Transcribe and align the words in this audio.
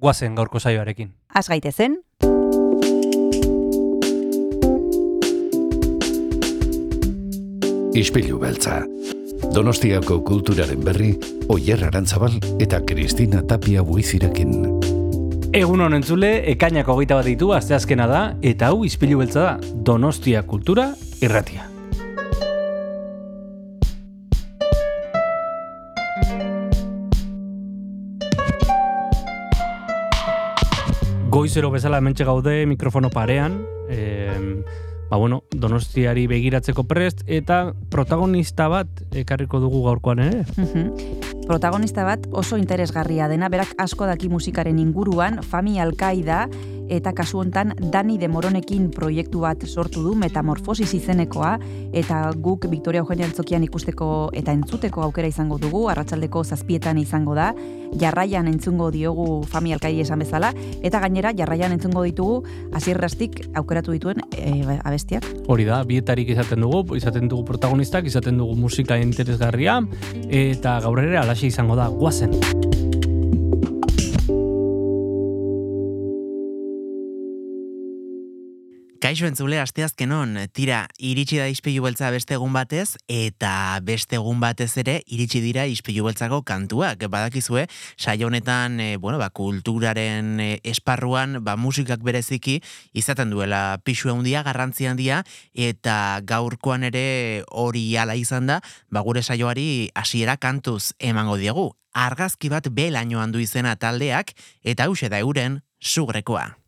guazen 0.00 0.34
gaurko 0.34 0.58
saioarekin. 0.58 1.12
Az 1.34 1.48
gaitezen, 1.48 2.00
Ispilu 7.94 8.38
beltza. 8.38 8.84
Donostiako 9.54 10.20
kulturaren 10.24 10.84
berri, 10.84 11.10
Oyer 11.50 11.82
Arantzabal 11.88 12.36
eta 12.62 12.78
Kristina 12.86 13.42
Tapia 13.42 13.82
buizirekin. 13.82 14.54
Egun 15.50 15.82
honen 15.82 15.98
entzule, 15.98 16.30
ekainak 16.52 16.88
hogeita 16.88 17.18
bat 17.18 17.26
ditu, 17.26 17.50
asteazkena 17.56 18.06
da, 18.06 18.22
eta 18.46 18.70
hau 18.70 18.84
izpilu 18.86 19.18
beltza 19.24 19.42
da, 19.48 19.74
Donostia 19.90 20.44
Kultura 20.46 20.92
Irratia. 21.20 21.69
Goizero 31.40 31.70
bezala 31.72 31.96
hementxe 32.02 32.26
gaude 32.28 32.66
mikrofono 32.68 33.08
parean, 33.08 33.62
em, 33.88 34.62
ba 35.08 35.16
bueno, 35.16 35.44
Donostiari 35.50 36.26
begiratzeko 36.28 36.84
prest, 36.84 37.22
eta 37.26 37.72
protagonista 37.88 38.68
bat 38.68 39.00
ekarriko 39.16 39.56
dugu 39.62 39.80
gaurkoan 39.86 40.20
ere. 40.26 40.44
Mhm. 40.56 40.92
protagonista 41.50 42.04
bat 42.04 42.28
oso 42.30 42.58
interesgarria 42.60 43.26
dena, 43.26 43.48
berak 43.48 43.72
asko 43.78 44.06
daki 44.06 44.28
musikaren 44.28 44.78
inguruan, 44.78 45.42
Fami 45.42 45.80
Alkaida, 45.80 46.44
eta 46.88 47.12
kasu 47.12 47.40
hontan 47.40 47.72
Dani 47.90 48.18
de 48.18 48.28
Moronekin 48.28 48.90
proiektu 48.94 49.40
bat 49.40 49.64
sortu 49.66 50.04
du, 50.04 50.14
Metamorfosis 50.14 50.92
izenekoa, 50.94 51.56
eta 51.92 52.30
guk 52.36 52.68
Victoria 52.70 53.00
Eugenia 53.00 53.26
Altzokian 53.26 53.64
ikusteko 53.66 54.30
eta 54.32 54.52
entzuteko 54.52 55.02
aukera 55.02 55.26
izango 55.26 55.58
dugu, 55.58 55.88
arratsaldeko 55.88 56.44
zazpietan 56.44 56.98
izango 56.98 57.34
da, 57.34 57.50
jarraian 57.98 58.48
entzungo 58.48 58.90
diogu 58.90 59.42
Fami 59.48 59.72
Alkaidi 59.72 60.02
esan 60.04 60.22
bezala, 60.22 60.52
eta 60.82 61.00
gainera 61.00 61.32
jarraian 61.36 61.72
entzungo 61.72 62.04
ditugu 62.06 62.42
hasierrastik 62.72 63.42
aukeratu 63.54 63.92
dituen 63.96 64.22
e, 64.36 64.78
abestiak. 64.84 65.26
Hori 65.50 65.66
da, 65.68 65.82
bietarik 65.84 66.30
izaten 66.36 66.66
dugu, 66.66 66.96
izaten 66.96 67.28
dugu 67.28 67.44
protagonistak, 67.52 68.06
izaten 68.06 68.38
dugu 68.40 68.56
musika 68.56 68.98
interesgarria, 69.00 69.80
eta 70.28 70.78
gaur 70.84 71.02
ere 71.02 71.18
alaxe 71.20 71.50
izango 71.50 71.78
da, 71.78 71.88
guazen. 71.88 72.79
Kaixo 79.00 79.24
entzule 79.24 79.56
asteazkenon, 79.56 80.34
tira, 80.52 80.82
iritsi 81.00 81.38
da 81.40 81.46
ispilu 81.48 81.86
beltza 81.86 82.10
beste 82.12 82.34
egun 82.36 82.52
batez, 82.52 82.98
eta 83.08 83.78
beste 83.80 84.18
egun 84.18 84.42
batez 84.42 84.74
ere 84.82 84.98
iritsi 85.08 85.40
dira 85.40 85.64
ispilu 85.64 86.04
beltzako 86.04 86.42
kantuak. 86.44 87.06
Badakizue, 87.08 87.64
saio 87.96 88.28
honetan, 88.28 88.76
e, 88.76 88.98
bueno, 89.00 89.16
ba, 89.16 89.30
kulturaren 89.32 90.36
e, 90.44 90.50
esparruan, 90.68 91.38
ba, 91.40 91.56
musikak 91.56 92.04
bereziki, 92.04 92.58
izaten 92.92 93.32
duela 93.32 93.80
pixu 93.88 94.12
handia, 94.12 94.44
garrantzi 94.44 94.84
handia, 94.84 95.24
eta 95.56 96.20
gaurkoan 96.20 96.84
ere 96.92 97.40
hori 97.48 97.86
ala 97.96 98.20
izan 98.20 98.52
da, 98.52 98.60
ba, 98.92 99.00
gure 99.00 99.24
saioari 99.24 99.88
hasiera 99.96 100.36
kantuz 100.36 100.92
emango 101.00 101.40
diegu. 101.40 101.70
Argazki 101.96 102.52
bat 102.52 102.68
belaino 102.68 103.24
handu 103.24 103.40
izena 103.40 103.78
taldeak, 103.80 104.36
eta 104.60 104.92
hause 104.92 105.08
da 105.08 105.24
euren 105.24 105.62
sugrekoa. 105.80 106.59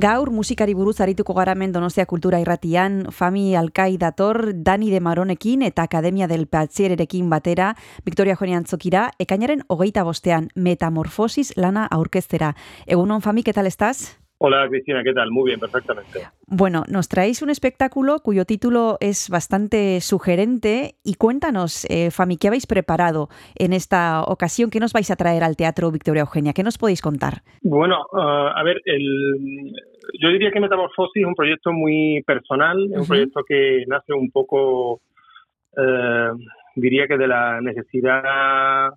Gaur 0.00 0.30
musikari 0.32 0.72
buruz 0.72 1.02
arituko 1.04 1.34
garamen 1.36 1.74
Donostia 1.74 2.06
Kultura 2.08 2.38
Irratian, 2.40 3.10
Fami 3.12 3.54
Alkai 3.58 3.98
dator, 4.00 4.54
Dani 4.54 4.88
de 4.88 5.00
Maronekin 5.00 5.60
eta 5.66 5.82
Akademia 5.82 6.28
del 6.30 6.46
Patziererekin 6.46 7.28
batera, 7.28 7.74
Victoria 8.06 8.36
Joni 8.36 8.54
Antzokira, 8.56 9.10
ekainaren 9.18 9.66
hogeita 9.68 10.06
bostean, 10.08 10.48
Metamorfosis 10.54 11.52
lana 11.56 11.84
aurkeztera. 11.84 12.54
Egunon, 12.86 13.20
Fami, 13.20 13.42
¿qué 13.42 13.52
tal 13.52 13.66
estás? 13.66 14.19
Hola 14.42 14.66
Cristina, 14.70 15.02
¿qué 15.04 15.12
tal? 15.12 15.30
Muy 15.30 15.50
bien, 15.50 15.60
perfectamente. 15.60 16.20
Bueno, 16.46 16.84
nos 16.88 17.10
traéis 17.10 17.42
un 17.42 17.50
espectáculo 17.50 18.20
cuyo 18.20 18.46
título 18.46 18.96
es 18.98 19.28
bastante 19.28 20.00
sugerente 20.00 20.94
y 21.04 21.16
cuéntanos, 21.16 21.84
eh, 21.90 22.10
Fami, 22.10 22.38
¿qué 22.38 22.48
habéis 22.48 22.66
preparado 22.66 23.28
en 23.54 23.74
esta 23.74 24.22
ocasión? 24.22 24.70
¿Qué 24.70 24.80
nos 24.80 24.94
vais 24.94 25.10
a 25.10 25.16
traer 25.16 25.44
al 25.44 25.56
Teatro 25.56 25.90
Victoria 25.90 26.22
Eugenia? 26.22 26.54
¿Qué 26.54 26.62
nos 26.62 26.78
podéis 26.78 27.02
contar? 27.02 27.42
Bueno, 27.60 27.98
uh, 28.12 28.48
a 28.56 28.62
ver, 28.64 28.80
el, 28.86 29.74
yo 30.18 30.30
diría 30.30 30.50
que 30.50 30.60
Metamorfosis 30.60 31.22
es 31.22 31.28
un 31.28 31.34
proyecto 31.34 31.70
muy 31.70 32.22
personal, 32.26 32.82
es 32.94 32.98
un 32.98 33.06
proyecto 33.06 33.42
que 33.46 33.84
nace 33.88 34.14
un 34.14 34.30
poco, 34.30 35.02
eh, 35.76 36.30
diría 36.76 37.06
que 37.06 37.18
de 37.18 37.28
la 37.28 37.60
necesidad 37.60 38.88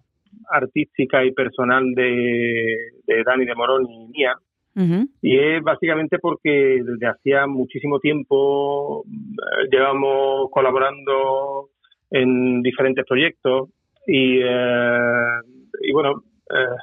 artística 0.50 1.26
y 1.26 1.34
personal 1.34 1.94
de, 1.94 2.78
de 3.06 3.24
Dani 3.26 3.44
de 3.44 3.56
Morón 3.56 3.86
y 3.90 4.08
mía, 4.08 4.38
y 4.76 5.38
es 5.38 5.62
básicamente 5.62 6.18
porque 6.20 6.82
desde 6.84 7.08
hacía 7.08 7.46
muchísimo 7.46 8.00
tiempo 8.00 9.04
eh, 9.06 9.68
llevamos 9.72 10.50
colaborando 10.52 11.70
en 12.10 12.62
diferentes 12.62 13.06
proyectos 13.06 13.70
y, 14.08 14.40
eh, 14.42 15.40
y 15.82 15.92
bueno, 15.92 16.24
eh, 16.50 16.76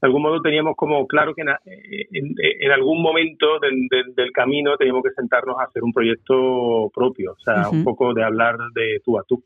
de 0.00 0.06
algún 0.06 0.22
modo 0.22 0.40
teníamos 0.40 0.76
como 0.76 1.06
claro 1.06 1.34
que 1.34 1.42
en, 1.42 2.72
algún 2.72 3.02
momento 3.02 3.58
del, 3.60 3.86
del, 4.14 4.32
camino 4.32 4.76
teníamos 4.76 5.02
que 5.02 5.10
sentarnos 5.10 5.56
a 5.58 5.64
hacer 5.64 5.82
un 5.82 5.92
proyecto 5.92 6.90
propio, 6.94 7.32
o 7.32 7.38
sea, 7.40 7.70
un 7.70 7.82
poco 7.82 8.12
de 8.12 8.22
hablar 8.22 8.56
de 8.74 9.00
tú 9.04 9.18
a 9.18 9.24
tú. 9.24 9.42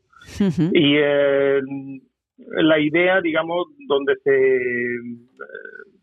Y 0.73 0.97
la 2.37 2.79
idea, 2.79 3.21
digamos, 3.21 3.67
donde 3.87 4.15
se, 4.23 4.59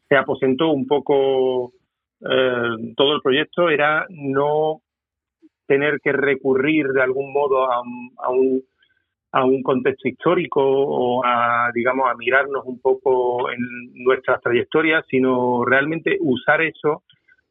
se 0.08 0.16
aposentó 0.16 0.70
un 0.70 0.86
poco 0.86 1.72
eh, 2.20 2.94
todo 2.96 3.14
el 3.14 3.22
proyecto 3.22 3.68
era 3.68 4.06
no 4.10 4.82
tener 5.66 6.00
que 6.00 6.12
recurrir 6.12 6.88
de 6.88 7.02
algún 7.02 7.32
modo 7.32 7.70
a, 7.70 7.80
un, 8.30 8.62
a 9.32 9.44
un 9.44 9.62
contexto 9.62 10.08
histórico 10.08 10.60
o 10.62 11.22
a, 11.24 11.70
digamos, 11.74 12.10
a 12.10 12.16
mirarnos 12.16 12.64
un 12.64 12.80
poco 12.80 13.50
en 13.50 13.58
nuestras 13.94 14.40
trayectorias, 14.40 15.04
sino 15.08 15.64
realmente 15.64 16.16
usar 16.20 16.62
eso 16.62 17.02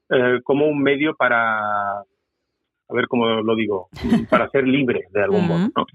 eh, 0.10 0.40
como 0.44 0.66
un 0.68 0.82
medio 0.82 1.16
para, 1.16 1.60
a 1.60 2.94
ver 2.94 3.08
cómo 3.08 3.28
lo 3.42 3.56
digo, 3.56 3.90
para 4.30 4.50
ser 4.50 4.68
libre 4.68 5.02
de 5.12 5.24
algún 5.24 5.48
modo. 5.48 5.86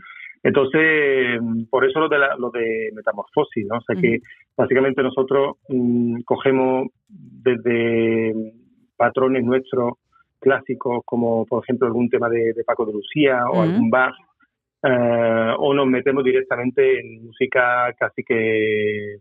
Entonces, 0.45 1.41
por 1.71 1.85
eso 1.85 2.00
lo 2.00 2.09
de, 2.09 2.19
lo 2.38 2.50
de 2.50 2.91
metamorfosis, 2.95 3.64
¿no? 3.67 3.79
O 3.79 3.81
sea 3.83 3.95
que 4.00 4.19
básicamente 4.57 5.02
nosotros 5.02 5.57
mm, 5.69 6.23
cogemos 6.23 6.88
desde 7.09 8.52
patrones 9.03 9.43
nuestros 9.43 9.95
clásicos, 10.39 11.03
como 11.05 11.45
por 11.45 11.65
ejemplo 11.65 11.89
algún 11.89 12.09
tema 12.09 12.29
de, 12.29 12.55
Paco 12.65 12.87
de 12.87 12.93
Lucía 12.93 13.41
o 13.53 13.63
algún 13.63 13.91
Bach, 13.91 14.15
eh, 14.85 15.55
o 15.59 15.75
nos 15.75 15.87
metemos 15.89 16.23
directamente 16.23 17.01
en 17.01 17.25
música 17.27 17.93
casi 17.99 18.23
que 18.23 19.17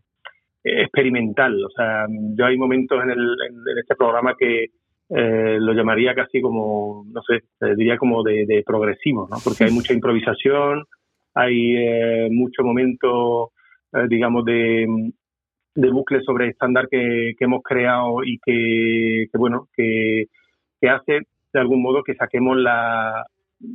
experimental. 0.64 1.66
O 1.66 1.70
sea, 1.72 2.06
yo 2.38 2.46
hay 2.46 2.58
momentos 2.58 3.04
en, 3.04 3.10
el, 3.10 3.20
en, 3.20 3.78
este 3.80 3.96
programa 3.96 4.36
que 4.38 4.66
eh, 5.10 5.58
lo 5.60 5.74
llamaría 5.74 6.14
casi 6.14 6.42
como, 6.42 7.04
no 7.12 7.22
sé, 7.24 7.42
diría 7.76 7.98
como 7.98 8.22
de, 8.22 8.64
progresivo, 8.64 9.28
¿no? 9.32 9.38
Porque 9.44 9.64
hay 9.64 9.72
mucha 9.72 9.94
improvisación, 9.94 10.86
hay 11.34 11.76
eh, 11.76 12.28
mucho 12.30 12.62
momento, 12.64 13.52
digamos, 14.08 14.46
de, 14.46 14.86
de 15.76 15.90
bucle 15.90 16.22
sobre 16.22 16.50
estándar 16.50 16.88
que, 16.90 17.34
que, 17.38 17.46
hemos 17.46 17.64
creado 17.64 18.24
y 18.24 18.40
que, 18.40 19.28
bueno, 19.38 19.68
que, 19.76 20.26
que, 20.80 20.90
hace 20.90 21.20
de 21.54 21.60
algún 21.60 21.82
modo 21.82 22.04
que 22.04 22.16
saquemos 22.16 22.58
la, 22.58 23.26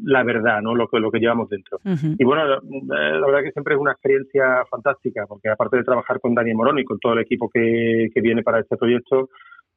la 0.04 0.22
verdad, 0.22 0.60
¿no? 0.60 0.74
Lo 0.74 0.88
que, 0.88 0.98
lo 0.98 1.10
que 1.10 1.20
llevamos 1.20 1.48
dentro. 1.48 1.78
Y 1.84 2.24
bueno, 2.24 2.46
la, 2.46 3.26
verdad 3.26 3.42
que 3.42 3.52
siempre 3.52 3.74
es 3.74 3.80
una 3.80 3.92
experiencia 3.92 4.64
fantástica, 4.70 5.26
porque 5.26 5.48
aparte 5.48 5.78
de 5.78 5.84
trabajar 5.84 6.20
con 6.20 6.34
Daniel 6.34 6.56
Morón 6.56 6.78
y 6.78 6.84
con 6.84 6.98
todo 6.98 7.14
el 7.14 7.20
equipo 7.20 7.48
que, 7.48 8.08
que 8.12 8.20
viene 8.20 8.42
para 8.42 8.60
este 8.60 8.76
proyecto, 8.76 9.28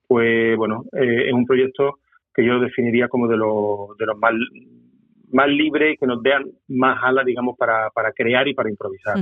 pues 0.07 0.57
bueno, 0.57 0.83
eh, 0.93 1.27
es 1.27 1.33
un 1.33 1.45
proyecto 1.45 1.99
que 2.33 2.45
yo 2.45 2.59
definiría 2.59 3.07
como 3.07 3.27
de, 3.27 3.37
los 3.37 3.97
de 3.97 4.05
los 4.05 4.17
más 4.17 4.33
más 5.31 5.47
libre 5.47 5.91
y 5.91 5.97
que 5.97 6.07
nos 6.07 6.23
den 6.23 6.51
más 6.69 6.97
alas, 7.03 7.25
digamos, 7.25 7.55
para, 7.57 7.89
para 7.91 8.11
crear 8.11 8.47
y 8.47 8.53
para 8.53 8.69
improvisar. 8.69 9.17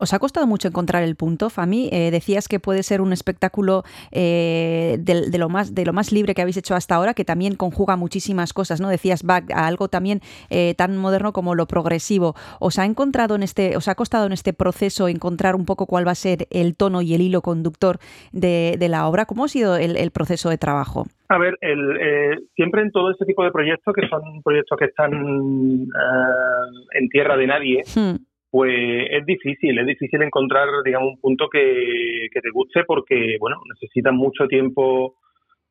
¿Os 0.00 0.14
ha 0.14 0.18
costado 0.18 0.46
mucho 0.46 0.68
encontrar 0.68 1.02
el 1.02 1.16
punto, 1.16 1.50
Fami? 1.50 1.88
Eh, 1.90 2.10
decías 2.10 2.46
que 2.46 2.60
puede 2.60 2.82
ser 2.82 3.00
un 3.00 3.12
espectáculo 3.12 3.82
eh, 4.12 4.96
de, 5.00 5.38
lo 5.38 5.48
más, 5.48 5.74
de 5.74 5.84
lo 5.84 5.92
más 5.92 6.12
libre 6.12 6.34
que 6.34 6.42
habéis 6.42 6.56
hecho 6.56 6.74
hasta 6.74 6.94
ahora, 6.94 7.14
que 7.14 7.24
también 7.24 7.56
conjuga 7.56 7.96
muchísimas 7.96 8.52
cosas, 8.52 8.80
¿no? 8.80 8.88
Decías 8.88 9.24
back 9.24 9.50
a 9.50 9.66
algo 9.66 9.88
también 9.88 10.20
eh, 10.50 10.74
tan 10.76 10.96
moderno 10.96 11.32
como 11.32 11.54
lo 11.54 11.66
progresivo. 11.66 12.34
¿Os 12.60 12.78
ha 12.78 12.84
encontrado 12.84 13.34
en 13.34 13.42
este, 13.42 13.76
os 13.76 13.88
ha 13.88 13.96
costado 13.96 14.26
en 14.26 14.32
este 14.32 14.52
proceso 14.52 15.08
encontrar 15.08 15.56
un 15.56 15.66
poco 15.66 15.86
cuál 15.86 16.06
va 16.06 16.12
a 16.12 16.14
ser 16.14 16.46
el 16.50 16.76
tono 16.76 17.02
y 17.02 17.14
el 17.14 17.20
hilo 17.20 17.42
conductor 17.42 17.98
de, 18.32 18.76
la 18.88 19.08
obra? 19.08 19.26
¿Cómo 19.26 19.44
ha 19.44 19.48
sido 19.48 19.76
el, 19.76 20.10
proceso 20.12 20.48
de 20.48 20.58
trabajo? 20.58 21.06
A 21.28 21.38
ver, 21.38 21.58
el, 21.60 22.48
siempre 22.54 22.82
en 22.82 22.90
todo 22.90 23.10
este 23.10 23.26
tipo 23.26 23.44
de 23.44 23.50
proyectos, 23.50 23.94
que 23.94 24.08
son 24.08 24.42
proyectos 24.42 24.78
que 24.78 24.86
están 24.86 25.12
en 25.12 27.08
tierra 27.10 27.36
de 27.36 27.46
nadie, 27.46 27.82
hmm 27.94 28.27
pues 28.50 29.06
es 29.10 29.26
difícil, 29.26 29.78
es 29.78 29.86
difícil 29.86 30.22
encontrar, 30.22 30.68
digamos, 30.84 31.14
un 31.14 31.20
punto 31.20 31.48
que, 31.48 32.28
te 32.32 32.50
guste 32.50 32.84
porque, 32.84 33.36
bueno, 33.38 33.56
necesitas 33.68 34.12
mucho 34.12 34.46
tiempo, 34.46 35.16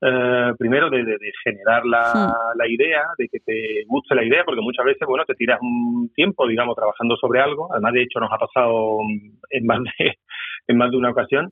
eh, 0.02 0.52
primero, 0.60 0.90
de, 0.90 1.04
generar 1.44 1.86
la, 1.86 2.34
la, 2.56 2.68
idea, 2.68 3.04
de 3.18 3.28
que 3.30 3.40
te 3.40 3.84
guste 3.88 4.14
la 4.14 4.24
idea, 4.24 4.44
porque 4.46 4.62
muchas 4.62 4.86
veces, 4.86 5.08
bueno, 5.08 5.26
te 5.26 5.34
tiras 5.34 5.60
un 5.62 6.12
tiempo, 6.14 6.48
digamos, 6.48 6.76
trabajando 6.76 7.16
sobre 7.18 7.42
algo, 7.42 7.68
además, 7.72 7.94
de 7.94 8.04
hecho, 8.04 8.20
nos 8.20 8.32
ha 8.32 8.38
pasado 8.38 9.00
en 9.50 9.66
más 9.66 9.80
de, 9.84 10.14
en 10.68 10.78
más 10.78 10.92
de 10.92 10.98
una 10.98 11.12
ocasión, 11.12 11.52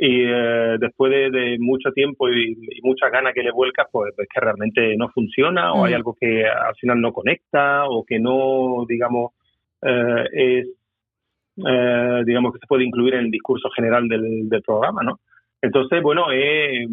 y 0.00 0.22
eh, 0.24 0.76
después 0.78 1.10
de, 1.10 1.56
mucho 1.58 1.90
tiempo 1.92 2.28
y, 2.28 2.56
muchas 2.82 3.10
ganas 3.12 3.34
que 3.34 3.42
le 3.42 3.50
vuelcas, 3.50 3.86
pues 3.92 4.14
es 4.16 4.28
que 4.32 4.40
realmente 4.40 4.96
no 4.96 5.08
funciona, 5.10 5.72
o 5.72 5.84
hay 5.84 5.92
mm. 5.92 5.96
algo 5.96 6.16
que 6.18 6.46
al 6.46 6.74
final 6.76 7.00
no 7.00 7.12
conecta, 7.12 7.84
o 7.88 8.04
que 8.04 8.18
no, 8.18 8.84
digamos, 8.88 9.32
es, 9.82 10.66
eh, 11.66 12.22
digamos, 12.24 12.52
que 12.52 12.58
se 12.58 12.66
puede 12.66 12.84
incluir 12.84 13.14
en 13.14 13.26
el 13.26 13.30
discurso 13.30 13.68
general 13.70 14.08
del, 14.08 14.48
programa, 14.64 15.02
¿no? 15.02 15.20
Entonces, 15.60 16.02
bueno, 16.02 16.30
es, 16.30 16.88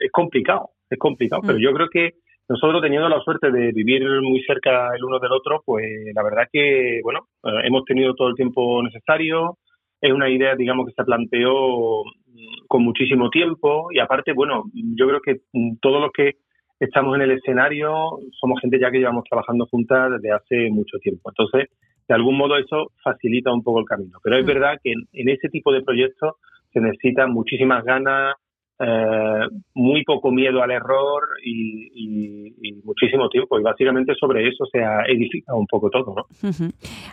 es 0.00 0.10
complicado, 0.10 0.70
es 0.88 0.98
complicado, 0.98 1.42
pero 1.46 1.58
mm. 1.58 1.62
yo 1.62 1.72
creo 1.72 1.88
que 1.88 2.14
nosotros 2.48 2.82
teniendo 2.82 3.08
la 3.08 3.20
suerte 3.20 3.50
de 3.50 3.72
vivir 3.72 4.02
muy 4.20 4.42
cerca 4.42 4.90
el 4.94 5.04
uno 5.04 5.18
del 5.18 5.32
otro, 5.32 5.62
pues 5.64 5.86
la 6.14 6.22
verdad 6.22 6.48
que, 6.52 7.00
bueno, 7.02 7.28
eh, 7.42 7.66
hemos 7.66 7.84
tenido 7.84 8.14
todo 8.14 8.28
el 8.28 8.34
tiempo 8.34 8.82
necesario, 8.82 9.58
es 10.00 10.12
una 10.12 10.28
idea, 10.28 10.54
digamos, 10.54 10.86
que 10.86 10.92
se 10.92 11.04
planteó 11.04 12.04
mm, 12.04 12.66
con 12.68 12.82
muchísimo 12.82 13.30
tiempo 13.30 13.88
y 13.90 13.98
aparte, 13.98 14.32
bueno, 14.34 14.64
yo 14.74 15.08
creo 15.08 15.20
que 15.20 15.40
mm, 15.52 15.76
todos 15.80 16.02
los 16.02 16.10
que 16.12 16.32
estamos 16.80 17.16
en 17.16 17.22
el 17.22 17.30
escenario 17.30 18.18
somos 18.38 18.60
gente 18.60 18.78
ya 18.78 18.90
que 18.90 18.98
llevamos 18.98 19.24
trabajando 19.24 19.66
juntas 19.66 20.10
desde 20.12 20.32
hace 20.32 20.70
mucho 20.70 20.98
tiempo. 20.98 21.30
Entonces, 21.30 21.70
de 22.08 22.14
algún 22.14 22.36
modo 22.36 22.56
eso 22.56 22.92
facilita 23.02 23.52
un 23.52 23.62
poco 23.62 23.80
el 23.80 23.86
camino. 23.86 24.18
Pero 24.22 24.36
es 24.36 24.44
mm. 24.44 24.46
verdad 24.46 24.78
que 24.82 24.92
en, 24.92 25.28
ese 25.28 25.48
tipo 25.48 25.72
de 25.72 25.82
proyectos 25.82 26.34
se 26.72 26.80
necesitan 26.80 27.32
muchísimas 27.32 27.84
ganas, 27.84 28.34
eh, 28.80 29.46
muy 29.74 30.02
poco 30.04 30.32
miedo 30.32 30.60
al 30.60 30.72
error 30.72 31.22
y, 31.44 32.52
muchísimo 32.84 33.28
tiempo. 33.30 33.58
Y 33.58 33.62
básicamente 33.62 34.14
sobre 34.18 34.46
eso 34.46 34.64
se 34.70 34.82
ha 34.82 35.04
edificado 35.06 35.58
un 35.58 35.66
poco 35.66 35.90
todo. 35.90 36.14
¿no? 36.14 36.52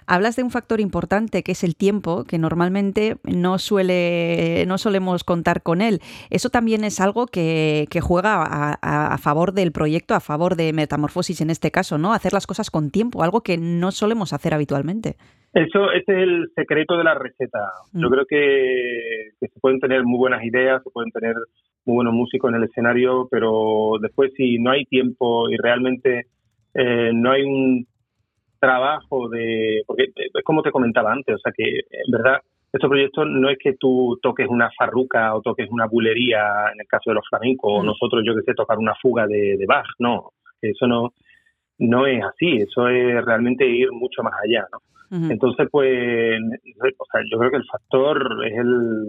Hablas 0.06 0.36
de 0.36 0.44
un 0.44 0.52
factor 0.52 0.80
importante 0.80 1.44
que 1.44 1.54
es 1.54 1.64
el 1.64 1.76
tiempo, 1.76 2.26
que 2.26 2.38
normalmente 2.38 3.18
no 3.24 3.58
suele, 3.58 4.66
no 4.68 4.78
solemos 4.78 5.24
contar 5.24 5.62
con 5.62 5.82
él. 5.82 6.02
Eso 6.30 6.50
también 6.50 6.84
es 6.84 7.00
algo 7.00 7.28
que, 7.28 7.88
juega 8.02 8.44
a, 8.44 9.14
a, 9.14 9.18
favor 9.18 9.54
del 9.54 9.72
proyecto, 9.72 10.14
a 10.14 10.20
favor 10.20 10.56
de 10.56 10.74
Metamorfosis 10.74 11.42
en 11.42 11.50
este 11.50 11.72
caso, 11.72 11.98
¿no? 11.98 12.14
Hacer 12.14 12.34
las 12.34 12.48
cosas 12.48 12.70
con 12.70 12.92
tiempo, 12.92 13.24
algo 13.24 13.42
que 13.42 13.58
no 13.58 13.92
solemos 13.92 14.34
hacer 14.34 14.54
habitualmente. 14.54 15.16
Eso, 15.54 15.92
ese 15.92 16.12
es 16.14 16.18
el 16.24 16.52
secreto 16.56 16.98
de 16.98 17.04
la 17.04 17.14
receta. 17.14 17.60
Yo 17.92 18.08
mm. 18.08 18.12
creo 18.12 18.26
que, 18.26 19.30
se 19.40 19.60
pueden 19.60 19.80
tener 19.80 20.04
muy 20.04 20.18
buenas 20.18 20.44
ideas, 20.44 20.82
se 20.84 20.90
pueden 20.90 21.12
tener 21.12 21.36
muy 21.86 21.96
buenos 21.96 22.14
músicos 22.14 22.50
en 22.50 22.58
el 22.58 22.64
escenario, 22.64 23.28
pero 23.30 23.94
después 24.00 24.32
si 24.38 24.60
no 24.60 24.72
hay 24.72 24.86
tiempo 24.86 25.50
y 25.50 25.58
realmente 25.58 26.28
eh, 26.74 27.12
no 27.14 27.32
hay 27.32 27.44
un 27.44 27.86
trabajo 28.60 29.28
de, 29.28 29.82
porque 29.88 30.06
es 30.16 30.44
como 30.44 30.62
te 30.62 30.72
comentaba 30.72 31.12
antes, 31.12 31.36
o 31.36 31.40
sea 31.40 31.52
que 31.52 31.64
en 31.66 32.12
verdad 32.12 32.40
estos 32.72 32.90
proyectos 32.90 33.28
no 33.28 33.50
es 33.50 33.58
que 33.58 33.74
tú 33.74 34.18
toques 34.22 34.48
una 34.48 34.70
farruca 34.78 35.36
o 35.36 35.42
toques 35.42 35.68
una 35.70 35.88
bulería, 35.88 36.72
en 36.72 36.80
el 36.80 36.88
caso 36.88 37.10
de 37.10 37.16
los 37.16 37.28
flamencos, 37.28 37.72
o 37.74 37.84
nosotros, 37.84 38.24
yo 38.26 38.34
que 38.36 38.44
sé, 38.44 38.54
tocar 38.54 38.78
una 38.78 38.94
fuga 39.02 39.28
de, 39.28 39.58
de 39.58 39.66
Bach, 39.66 39.88
no, 40.00 40.30
eso 40.62 40.88
no, 40.88 41.14
no 41.82 42.06
es 42.06 42.24
así, 42.24 42.58
eso 42.58 42.88
es 42.88 43.26
realmente 43.26 43.68
ir 43.68 43.92
mucho 43.92 44.22
más 44.24 44.34
allá, 44.44 44.66
¿no? 44.72 44.80
Entonces, 45.30 45.68
pues, 45.70 46.40
o 46.40 47.06
sea, 47.12 47.22
yo 47.30 47.38
creo 47.38 47.52
que 47.52 47.58
el 47.58 47.66
factor 47.66 48.46
es 48.48 48.58
el 48.58 49.08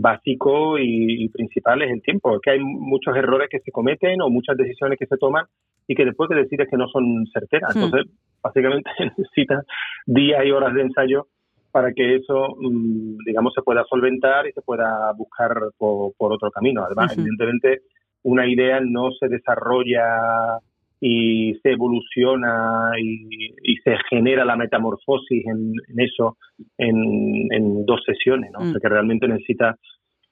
básico 0.00 0.78
y, 0.78 1.30
principal 1.30 1.80
es 1.80 1.92
el 1.92 2.02
tiempo, 2.02 2.34
es 2.34 2.42
que 2.42 2.50
hay 2.50 2.60
muchos 2.60 3.16
errores 3.16 3.48
que 3.50 3.60
se 3.60 3.72
cometen 3.72 4.20
o 4.20 4.28
muchas 4.28 4.58
decisiones 4.58 4.98
que 4.98 5.06
se 5.06 5.16
toman 5.16 5.46
y 5.88 5.94
que 5.94 6.04
después 6.04 6.28
te 6.28 6.34
decides 6.34 6.68
que 6.68 6.76
no 6.76 6.88
son 6.88 7.24
certeras. 7.32 7.74
Entonces, 7.74 8.12
básicamente 8.42 8.90
necesitas 9.16 9.64
días 10.04 10.44
y 10.44 10.50
horas 10.50 10.74
de 10.74 10.82
ensayo 10.82 11.28
para 11.72 11.92
que 11.92 12.16
eso, 12.16 12.48
mm, 12.60 13.24
digamos, 13.24 13.54
se 13.54 13.62
pueda 13.62 13.82
solventar 13.88 14.46
y 14.46 14.52
se 14.52 14.60
pueda 14.60 15.10
buscar 15.16 15.54
por, 15.78 16.12
otro 16.18 16.50
camino. 16.50 16.84
Además, 16.84 17.16
evidentemente, 17.16 17.80
una 18.24 18.46
idea 18.46 18.80
no 18.80 19.10
se 19.12 19.28
desarrolla 19.28 20.60
y 21.00 21.54
se 21.62 21.72
evoluciona 21.72 22.92
y, 22.98 23.76
se 23.84 23.96
genera 24.08 24.44
la 24.44 24.56
metamorfosis 24.56 25.44
en, 25.46 25.74
eso 25.98 26.38
en, 26.78 27.84
dos 27.84 28.02
sesiones, 28.06 28.50
¿no? 28.52 28.60
Mm. 28.60 28.74
que 28.80 28.88
realmente 28.88 29.28
necesita 29.28 29.76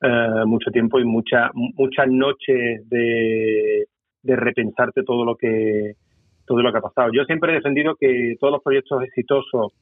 eh, 0.01 0.45
mucho 0.47 0.71
tiempo 0.71 0.99
y 0.99 1.05
mucha, 1.05 1.51
muchas 1.55 2.09
noches 2.09 2.89
de, 2.89 3.87
de 4.23 4.37
repensarte 4.37 5.03
todo 5.03 5.25
lo 5.25 5.37
que 5.37 5.95
todo 6.45 6.61
lo 6.63 6.73
que 6.73 6.79
ha 6.79 6.83
pasado. 6.83 7.11
Yo 7.13 7.25
siempre 7.25 7.53
he 7.53 7.57
defendido 7.57 7.95
que 7.95 8.35
todos 8.41 8.53
los 8.53 8.63
proyectos 8.63 9.03
exitosos 9.05 9.73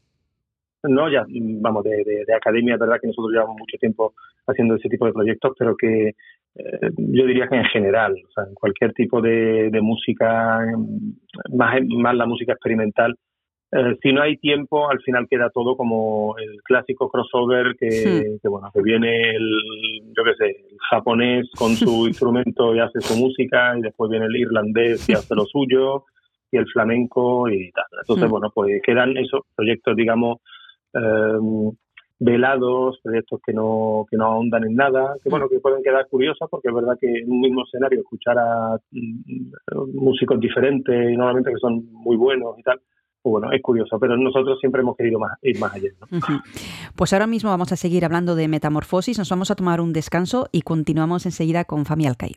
no 0.85 1.11
ya 1.11 1.25
vamos 1.61 1.85
de, 1.85 2.05
de, 2.27 2.35
academia 2.35 2.77
verdad 2.77 2.99
que 3.01 3.09
nosotros 3.09 3.33
llevamos 3.33 3.57
mucho 3.59 3.77
tiempo 3.79 4.15
haciendo 4.47 4.77
ese 4.77 4.89
tipo 4.89 5.07
de 5.07 5.13
proyectos 5.13 5.55
pero 5.59 5.77
que 5.77 6.15
eh, 6.55 6.91
yo 6.97 7.27
diría 7.27 7.49
que 7.49 7.57
en 7.57 7.65
general 7.67 8.13
o 8.13 8.33
sea 8.33 8.45
en 8.45 8.55
cualquier 8.55 8.93
tipo 8.93 9.21
de, 9.21 9.71
música 9.83 10.61
más 11.55 11.81
más 11.89 12.15
la 12.17 12.27
música 12.27 12.53
experimental 12.53 13.17
eh, 13.73 13.97
si 14.03 14.13
no 14.13 14.23
hay 14.23 14.37
tiempo 14.39 14.91
al 14.91 15.01
final 15.01 15.29
queda 15.29 15.51
todo 15.51 15.77
como 15.77 16.35
el 16.39 16.61
clásico 16.65 17.09
crossover 17.09 17.77
que, 17.79 18.39
que 18.43 18.49
bueno 18.49 18.71
que 18.75 18.83
viene 18.83 19.31
el 19.31 20.13
yo 20.17 20.25
qué 20.25 20.35
sé 20.39 20.47
el 20.47 20.79
japonés 20.91 21.49
con 21.57 21.77
su 21.77 22.07
instrumento 22.09 22.75
y 22.75 22.81
hace 22.81 23.01
su 23.01 23.17
música 23.17 23.77
y 23.79 23.83
después 23.83 24.11
viene 24.11 24.27
el 24.27 24.37
irlandés 24.37 25.09
y 25.09 25.13
hace 25.13 25.35
lo 25.35 25.45
suyo 25.45 26.05
y 26.53 26.57
el 26.57 26.67
flamenco 26.67 27.49
y 27.49 27.71
tal. 27.71 27.85
Entonces 28.01 28.29
bueno 28.29 28.51
pues 28.53 28.81
quedan 28.83 29.17
esos 29.17 29.43
proyectos 29.55 29.95
digamos 29.95 30.39
eh, 30.95 31.73
velados, 32.21 33.01
proyectos 33.03 33.41
que 33.45 33.53
no, 33.53 34.05
que 34.11 34.17
no 34.17 34.27
ahondan 34.27 34.65
en 34.65 34.77
nada, 34.77 35.15
que 35.25 35.31
bueno, 35.31 35.49
que 35.49 35.59
pueden 35.59 35.83
quedar 35.83 36.07
curiosos 36.09 36.49
porque 36.51 36.69
es 36.69 36.75
verdad 36.75 36.99
que 37.01 37.09
en 37.09 37.31
un 37.31 37.41
mismo 37.41 37.65
escenario 37.65 38.01
escuchar 38.01 38.39
a 38.39 38.77
mm, 38.91 39.95
músicos 39.95 40.39
diferentes 40.39 41.11
y 41.11 41.17
normalmente 41.17 41.51
que 41.51 41.59
son 41.59 41.91
muy 41.91 42.17
buenos 42.17 42.59
y 42.59 42.63
tal, 42.63 42.79
pues 43.23 43.33
bueno, 43.33 43.51
es 43.53 43.63
curioso, 43.63 43.99
pero 43.99 44.17
nosotros 44.19 44.59
siempre 44.61 44.83
hemos 44.83 44.97
querido 44.97 45.19
más, 45.19 45.39
ir 45.43 45.59
más 45.59 45.75
allá. 45.75 45.89
Pues 46.95 47.13
ahora 47.15 47.27
mismo 47.27 47.51
vamos 47.51 47.73
a 47.73 47.77
seguir 47.77 48.05
hablando 48.05 48.35
de 48.35 48.49
metamorfosis, 48.49 49.19
nos 49.19 49.31
vamos 49.31 49.51
a 49.51 49.55
tomar 49.55 49.81
un 49.81 49.95
descanso 49.95 50.49
y 50.53 50.63
continuamos 50.63 51.25
enseguida 51.25 51.65
con 51.65 51.87
Fami 51.87 52.07
Alcai. 52.07 52.35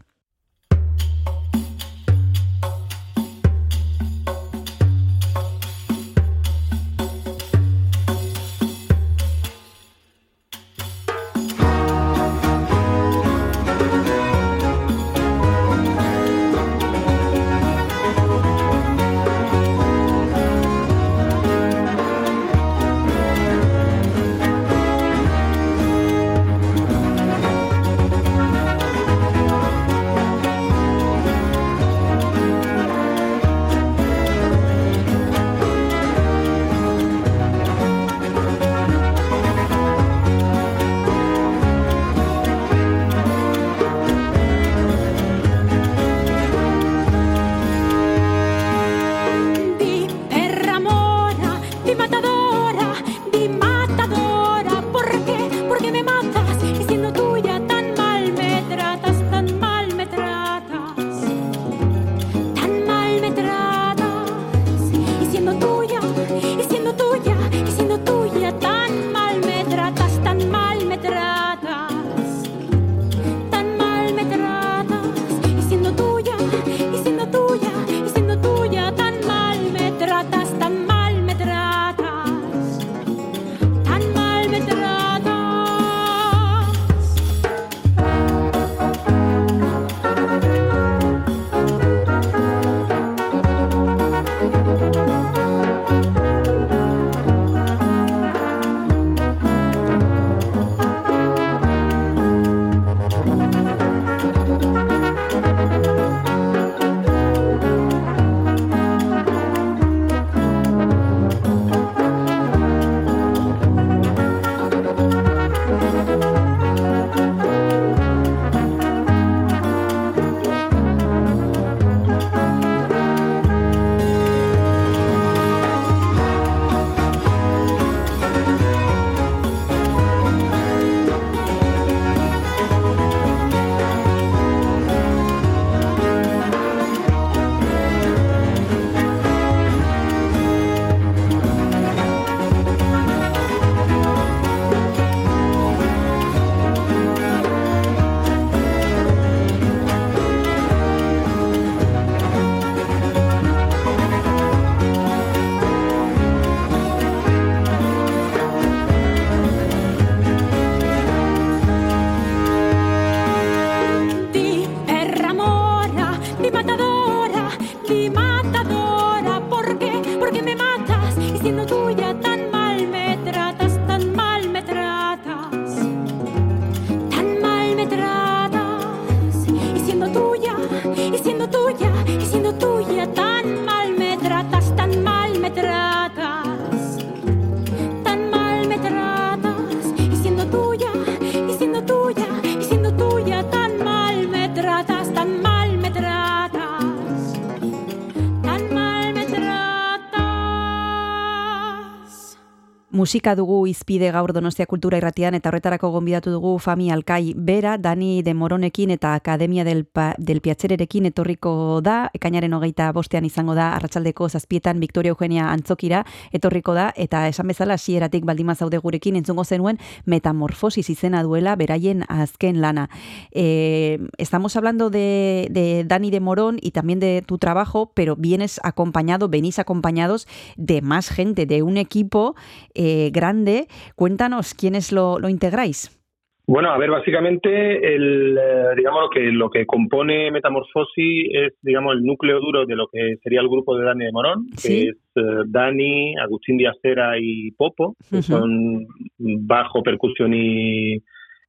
Musika 203.04 203.34
dugu 203.36 203.66
izpide 203.68 204.14
gaur 204.16 204.32
Donostia 204.32 204.64
Kultura 204.64 204.96
Irratian 204.96 205.36
eta 205.36 205.50
horretarako 205.50 205.90
gonbidatu 205.92 206.32
dugu 206.32 206.54
Fami 206.64 206.86
Alkai. 206.94 207.34
Bera, 207.36 207.74
Dani 207.78 208.22
de 208.24 208.32
Moronekin 208.34 208.94
eta 208.96 209.10
Akademia 209.18 209.66
del, 209.68 209.82
pa, 209.84 210.14
del 210.18 210.40
Piatzererekin 210.40 211.10
etorriko 211.10 211.82
da, 211.84 211.98
ekainaren 212.16 212.56
hogeita 212.56 212.88
bostean 212.96 213.28
izango 213.28 213.58
da, 213.58 213.74
arratsaldeko 213.76 214.30
zazpietan 214.30 214.80
Victoria 214.80 215.12
Eugenia 215.12 215.50
Antzokira 215.52 216.06
etorriko 216.32 216.78
da, 216.78 216.86
eta 216.96 217.26
esan 217.28 217.52
bezala 217.52 217.76
sieratik 217.76 218.24
baldima 218.24 218.56
zaude 218.56 218.80
gurekin 218.80 219.20
entzungo 219.20 219.44
zenuen 219.44 219.82
metamorfosis 220.06 220.88
izena 220.96 221.26
duela 221.28 221.58
beraien 221.60 222.06
azken 222.08 222.62
lana. 222.62 222.88
Eh, 223.34 224.00
estamos 224.18 224.56
hablando 224.56 224.90
de, 224.90 225.50
de 225.52 225.84
Dani 225.84 226.10
de 226.10 226.22
Morón 226.22 226.58
y 226.62 226.72
también 226.72 227.02
de 227.02 227.22
tu 227.28 227.38
trabajo, 227.38 227.92
pero 227.96 228.16
vienes 228.16 228.62
acompañado, 228.64 229.28
venís 229.28 229.60
acompañados 229.60 230.26
de 230.56 230.82
más 230.82 231.10
gente, 231.10 231.46
de 231.46 231.64
un 231.64 231.76
equipo 231.76 232.38
eh, 232.74 232.93
grande. 233.14 233.68
Cuéntanos 233.96 234.54
quiénes 234.54 234.92
lo, 234.92 235.20
lo 235.20 235.30
integráis. 235.30 236.00
Bueno, 236.46 236.72
a 236.72 236.78
ver, 236.78 236.92
básicamente 236.92 237.96
el, 237.96 238.38
eh, 238.38 238.76
digamos 238.76 239.04
lo 239.04 239.10
que 239.10 239.22
lo 239.32 239.50
que 239.50 239.66
compone 239.66 240.30
Metamorfosis 240.30 241.30
es, 241.32 241.54
digamos, 241.62 241.96
el 241.96 242.04
núcleo 242.04 242.42
duro 242.42 242.66
de 242.66 242.76
lo 242.76 242.88
que 242.92 243.16
sería 243.24 243.40
el 243.40 243.48
grupo 243.48 243.78
de 243.78 243.86
Dani 243.86 244.04
de 244.06 244.12
Morón, 244.12 244.48
Sí. 244.58 244.68
que 244.68 244.90
es 244.90 244.98
eh, 245.16 245.44
Dani, 245.48 246.16
Agustín 246.18 246.58
Diacera 246.58 247.18
y 247.18 247.52
Popo, 247.52 247.96
que 248.10 248.22
son 248.22 248.86
bajo, 249.18 249.82
percusión 249.84 250.34
y, 250.34 250.96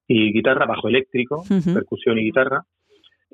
y 0.06 0.32
guitarra, 0.32 0.64
bajo 0.66 0.86
eléctrico, 0.86 1.42
percusión 1.74 2.18
y 2.18 2.26
guitarra. 2.26 2.62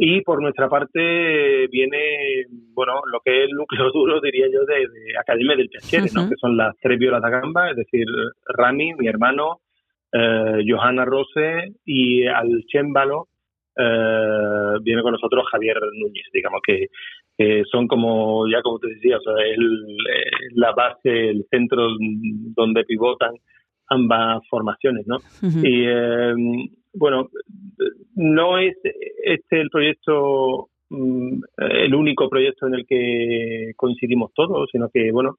Y 0.02 0.22
por 0.22 0.40
nuestra 0.40 0.66
parte 0.66 1.66
viene, 1.66 2.46
bueno, 2.72 3.02
lo 3.12 3.20
que 3.22 3.44
es 3.44 3.50
el 3.50 3.54
núcleo 3.54 3.90
duro, 3.92 4.18
diría 4.18 4.46
yo, 4.50 4.64
de, 4.64 4.88
de 4.88 5.18
Academia 5.20 5.54
del 5.54 5.68
Piacere, 5.68 6.10
¿no? 6.14 6.26
Que 6.26 6.36
son 6.40 6.56
las 6.56 6.74
tres 6.80 6.98
violas 6.98 7.20
da 7.20 7.28
gamba, 7.28 7.70
es 7.70 7.76
decir, 7.76 8.06
Rami, 8.46 8.94
mi 8.94 9.08
hermano, 9.08 9.60
eh, 10.10 10.64
Johanna 10.66 11.04
Rose 11.04 11.74
y 11.84 12.26
al 12.26 12.64
chémbalo 12.66 13.28
eh, 13.76 14.78
viene 14.82 15.02
con 15.02 15.12
nosotros 15.12 15.44
Javier 15.52 15.76
Núñez, 15.92 16.24
digamos 16.32 16.62
que, 16.66 16.86
son 17.70 17.86
como, 17.86 18.48
ya 18.50 18.62
como 18.62 18.78
te 18.78 18.88
decía, 18.88 19.18
o 19.18 19.20
sea, 19.20 19.34
el, 19.44 19.96
eh, 20.14 20.30
la 20.54 20.72
base, 20.72 21.28
el 21.28 21.44
centro 21.50 21.88
donde 22.54 22.84
pivotan 22.84 23.32
ambas 23.88 24.40
formaciones, 24.48 25.06
¿no? 25.06 25.16
Ujú. 25.16 25.58
Y 25.62 25.84
eh, 25.86 26.34
bueno, 26.92 27.28
no 28.16 28.58
es 28.58 28.76
este 29.24 29.60
el 29.60 29.70
proyecto, 29.70 30.68
mm, 30.90 31.42
el 31.58 31.94
único 31.94 32.28
proyecto 32.28 32.66
en 32.66 32.74
el 32.74 32.86
que 32.86 33.72
coincidimos 33.76 34.32
todos, 34.34 34.68
sino 34.72 34.88
que, 34.88 35.10
bueno, 35.12 35.36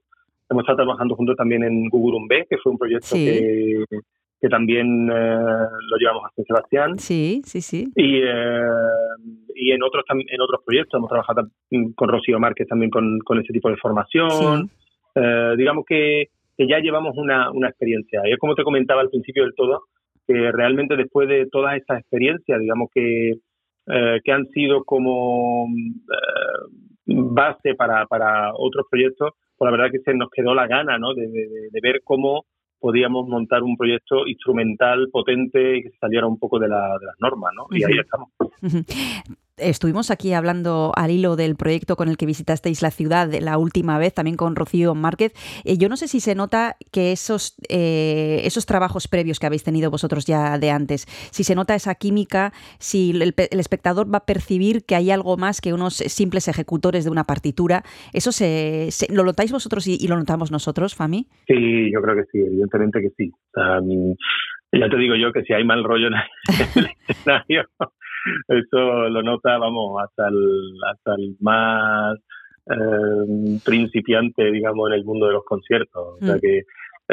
hemos 0.50 0.64
estado 0.64 0.78
trabajando 0.78 1.16
juntos 1.16 1.36
también 1.36 1.64
en 1.64 1.90
Gugurumbe, 1.90 2.46
que 2.50 2.58
fue 2.58 2.72
un 2.72 2.78
proyecto 2.78 3.08
Sí. 3.08 3.26
que, 3.26 3.86
que 4.42 4.50
también 4.50 5.08
eh, 5.10 5.46
lo 5.90 5.98
llevamos 5.98 6.26
a 6.26 6.32
San 6.36 6.46
Sebastián. 6.46 6.98
Sí, 7.00 7.42
sí, 7.46 7.62
sí. 7.62 7.88
Y, 7.96 8.22
eh, 8.24 8.62
y 9.56 9.72
en 9.72 9.84
otros 9.84 10.04
en 10.10 10.42
otros 10.42 10.62
proyectos 10.66 10.98
hemos 10.98 11.10
trabajado 11.10 11.48
con 11.96 12.10
Rocío 12.10 12.40
Márquez 12.40 12.68
también 12.68 12.90
con, 12.90 13.20
con 13.20 13.40
ese 13.40 13.54
tipo 13.54 13.70
de 13.70 13.78
formación. 13.78 14.30
Sí. 14.68 14.72
Eh, 15.16 15.54
digamos 15.58 15.86
que, 15.86 16.30
que 16.58 16.68
ya 16.68 16.80
llevamos 16.80 17.16
una, 17.18 17.52
una 17.52 17.70
experiencia. 17.70 18.22
Y 18.26 18.32
es 18.32 18.40
como 18.40 18.56
te 18.56 18.64
comentaba 18.64 19.02
al 19.02 19.10
principio 19.10 19.44
del 19.44 19.54
todo, 19.56 19.84
que 20.32 20.52
realmente 20.52 20.96
después 20.96 21.28
de 21.28 21.48
todas 21.52 21.76
estas 21.78 22.00
experiencias, 22.00 22.60
digamos 22.60 22.90
que, 22.94 23.32
eh, 23.88 24.20
que 24.24 24.32
han 24.32 24.46
sido 24.48 24.84
como 24.84 25.68
eh, 25.68 26.66
base 27.06 27.76
para, 27.76 28.06
para 28.08 28.52
otros 28.56 28.86
proyectos, 28.90 29.32
pues 29.58 29.72
la 29.72 29.78
verdad 29.78 29.92
que 29.92 30.00
se 30.00 30.14
nos 30.14 30.30
quedó 30.30 30.54
la 30.56 30.68
gana 30.68 30.98
¿no? 30.98 31.14
de, 31.14 31.28
de- 31.28 31.70
de 31.72 31.80
ver 31.82 32.02
cómo 32.04 32.46
podíamos 32.80 33.28
montar 33.28 33.62
un 33.62 33.78
proyecto 33.78 34.26
instrumental 34.26 35.10
potente 35.12 35.78
y 35.78 35.84
que 35.84 35.90
se 35.92 35.98
saliera 35.98 36.26
un 36.26 36.40
poco 36.40 36.58
de, 36.58 36.68
la, 36.68 36.98
de 37.00 37.06
las 37.06 37.16
normas, 37.20 37.52
¿no? 37.56 37.68
Y 37.78 37.84
ahí 37.84 38.00
estamos. 38.00 38.30
Estuvimos 39.62 40.12
aquí 40.12 40.34
hablando 40.34 40.92
al 40.96 41.12
hilo 41.12 41.36
del 41.36 41.56
proyecto 41.56 41.96
con 41.96 42.10
el 42.10 42.18
que 42.18 42.26
visitasteis 42.26 42.82
la 42.82 42.92
ciudad 42.92 43.32
la 43.40 43.58
última 43.58 43.98
vez, 43.98 44.14
también 44.14 44.36
con 44.38 44.56
Rocío 44.56 44.96
Márquez. 44.96 45.34
Eh, 45.64 45.78
yo 45.78 45.88
no 45.88 45.98
sé 45.98 46.08
si 46.08 46.20
se 46.20 46.36
nota 46.36 46.76
que 46.92 47.12
esos, 47.12 47.56
eh, 47.70 48.42
esos 48.44 48.66
trabajos 48.66 49.08
previos 49.08 49.40
que 49.40 49.46
habéis 49.46 49.64
tenido 49.64 49.92
vosotros 49.92 50.26
ya 50.26 50.58
de 50.58 50.72
antes, 50.72 51.06
si 51.32 51.44
se 51.44 51.56
nota 51.56 51.76
esa 51.76 51.96
química, 51.96 52.54
si 52.80 53.12
el, 53.12 53.34
el 53.38 53.60
espectador 53.60 54.12
va 54.14 54.20
a 54.20 54.26
percibir 54.26 54.84
que 54.86 54.96
hay 54.96 55.12
algo 55.12 55.38
más 55.38 55.62
que 55.62 55.74
unos 55.74 55.96
simples 55.96 56.48
ejecutores 56.48 57.04
de 57.06 57.12
una 57.12 57.26
partitura. 57.26 57.84
¿Eso 58.14 58.32
se, 58.32 58.88
se- 58.92 59.12
lo 59.14 59.24
notáis 59.24 59.52
vosotros 59.52 59.88
y, 59.88 60.08
lo 60.08 60.18
notamos 60.18 60.52
nosotros, 60.52 60.96
Fami? 60.96 61.28
Sí, 61.48 61.92
yo 61.94 62.02
creo 62.02 62.16
que 62.16 62.24
sí, 62.32 62.40
evidentemente 62.40 63.00
que 63.02 63.10
sí. 63.18 63.32
Mm, 63.56 64.14
ya 64.80 64.90
te 64.90 64.98
digo 64.98 65.16
yo 65.16 65.32
que 65.34 65.44
si 65.44 65.54
hay 65.54 65.64
mal 65.64 65.84
rollo 65.84 66.08
en 66.08 66.14
el 66.16 66.90
escenario, 67.08 67.66
eso 68.48 69.10
lo 69.10 69.22
nota, 69.24 69.58
vamos, 69.58 70.02
hasta 70.04 70.28
el, 70.30 70.72
hasta 70.92 71.16
el 71.16 71.36
más 71.40 72.18
eh, 72.68 73.60
principiante, 73.66 74.52
digamos, 74.52 74.90
en 74.90 74.96
el 74.96 75.06
mundo 75.06 75.28
de 75.28 75.34
los 75.34 75.44
conciertos. 75.46 76.18
O 76.22 76.26
sea 76.26 76.36
Mm. 76.36 76.40
que 76.40 76.58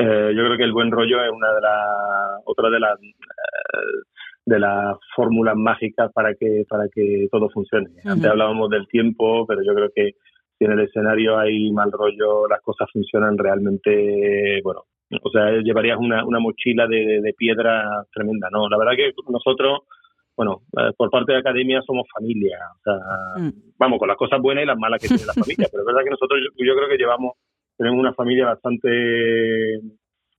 eh, 0.01 0.33
yo 0.37 0.45
creo 0.45 0.57
que 0.57 0.65
el 0.65 0.73
buen 0.73 0.91
rollo 0.93 1.23
es 1.25 1.31
una 1.31 1.53
de 1.55 1.61
las, 1.61 2.43
otra 2.45 2.71
de 2.71 2.79
las 2.81 2.99
eh, 3.01 4.03
de 4.47 4.59
las 4.59 4.97
fórmulas 5.15 5.57
mágicas 5.57 6.11
para 6.15 6.35
que 6.35 6.65
para 6.69 6.89
que 6.89 7.27
todo 7.31 7.51
funcione. 7.51 7.91
Antes 8.05 8.31
hablábamos 8.31 8.71
del 8.71 8.87
tiempo, 8.89 9.45
pero 9.47 9.61
yo 9.63 9.75
creo 9.75 9.91
que 9.95 10.13
si 10.59 10.65
en 10.65 10.73
el 10.73 10.81
escenario 10.81 11.37
hay 11.39 11.71
mal 11.73 11.91
rollo, 11.93 12.49
las 12.49 12.61
cosas 12.63 12.89
funcionan 12.93 13.37
realmente, 13.37 14.61
bueno, 14.65 14.85
o 15.23 15.31
sea, 15.31 15.51
llevarías 15.63 15.99
una, 15.99 16.25
una 16.25 16.39
mochila 16.39 16.87
de, 16.87 16.97
de- 17.05 17.21
de 17.21 17.33
piedra 17.35 18.05
tremenda, 18.15 18.49
¿no? 18.51 18.69
La 18.69 18.79
verdad 18.79 18.93
que 18.97 19.13
nosotros, 19.29 19.81
bueno, 20.39 20.63
eh, 20.79 20.93
por 20.97 21.11
parte 21.11 21.33
de 21.33 21.39
la 21.39 21.41
academia 21.41 21.83
somos 21.83 22.07
familia, 22.15 22.59
o 22.77 22.81
sea, 22.83 22.95
Mm. 23.43 23.53
vamos, 23.79 23.99
con 23.99 24.09
las 24.09 24.17
cosas 24.17 24.41
buenas 24.41 24.63
y 24.65 24.67
las 24.69 24.79
malas 24.79 25.01
que 25.03 25.09
tiene 25.09 25.25
la 25.27 25.35
familia, 25.67 25.69
pero 25.71 25.83
es 25.83 25.87
verdad 25.87 26.05
que 26.05 26.11
nosotros, 26.11 26.41
yo, 26.41 26.65
yo 26.65 26.75
creo 26.77 26.89
que 26.89 26.97
llevamos, 26.97 27.33
tenemos 27.77 27.99
una 27.99 28.15
familia 28.15 28.47
bastante 28.47 29.81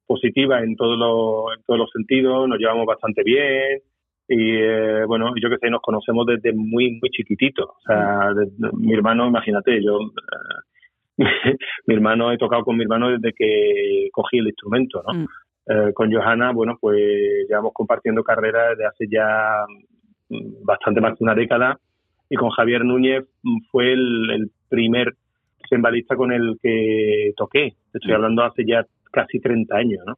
positiva 0.08 0.62
en 0.62 0.76
todos 0.76 0.98
los, 0.98 1.58
en 1.58 1.64
todos 1.66 1.80
los 1.80 1.90
sentidos, 1.92 2.48
nos 2.48 2.58
llevamos 2.58 2.86
bastante 2.86 3.22
bien, 3.24 3.80
y 4.28 4.56
eh, 4.56 5.06
bueno, 5.06 5.34
yo 5.42 5.50
que 5.50 5.58
sé, 5.58 5.70
nos 5.70 5.82
conocemos 5.82 6.26
desde 6.26 6.54
muy, 6.54 6.92
muy 7.02 7.10
chiquititos. 7.10 7.68
O 7.70 7.80
sea, 7.86 8.30
desde- 8.34 8.72
mi 8.78 8.94
hermano, 8.94 9.28
imagínate, 9.28 9.84
yo, 9.84 10.00
eh, 10.00 11.18
mi 11.88 11.96
hermano, 11.96 12.32
he 12.32 12.38
tocado 12.38 12.64
con 12.64 12.78
mi 12.78 12.84
hermano 12.84 13.10
desde 13.12 13.34
que 13.34 14.08
cogí 14.12 14.38
el 14.38 14.48
instrumento, 14.48 15.04
¿no? 15.08 15.14
Mm. 15.22 15.28
Eh, 15.72 15.94
con 15.94 16.12
Johanna, 16.12 16.52
bueno, 16.52 16.80
pues 16.82 17.00
llevamos 17.48 17.74
compartiendo 17.74 18.24
carrera 18.24 18.70
desde 18.70 18.88
hace 18.88 19.06
ya 19.08 19.66
mm, 20.30 20.66
bastante 20.66 21.00
más 21.00 21.12
de 21.18 21.24
una 21.24 21.36
década. 21.36 21.78
Y 22.28 22.36
con 22.36 22.50
Javier 22.50 22.84
Núñez 22.84 23.24
mm, 23.44 23.58
fue 23.72 23.94
el, 23.94 24.32
el 24.32 24.52
primer 24.68 25.14
cembalista 25.70 26.16
con 26.16 26.32
el 26.32 26.58
que 26.62 27.34
toqué. 27.38 27.76
Estoy 27.94 28.14
hablando 28.14 28.44
hace 28.44 28.66
ya 28.66 28.84
casi 29.12 29.40
30 29.40 29.76
años, 29.76 30.02
¿no? 30.08 30.18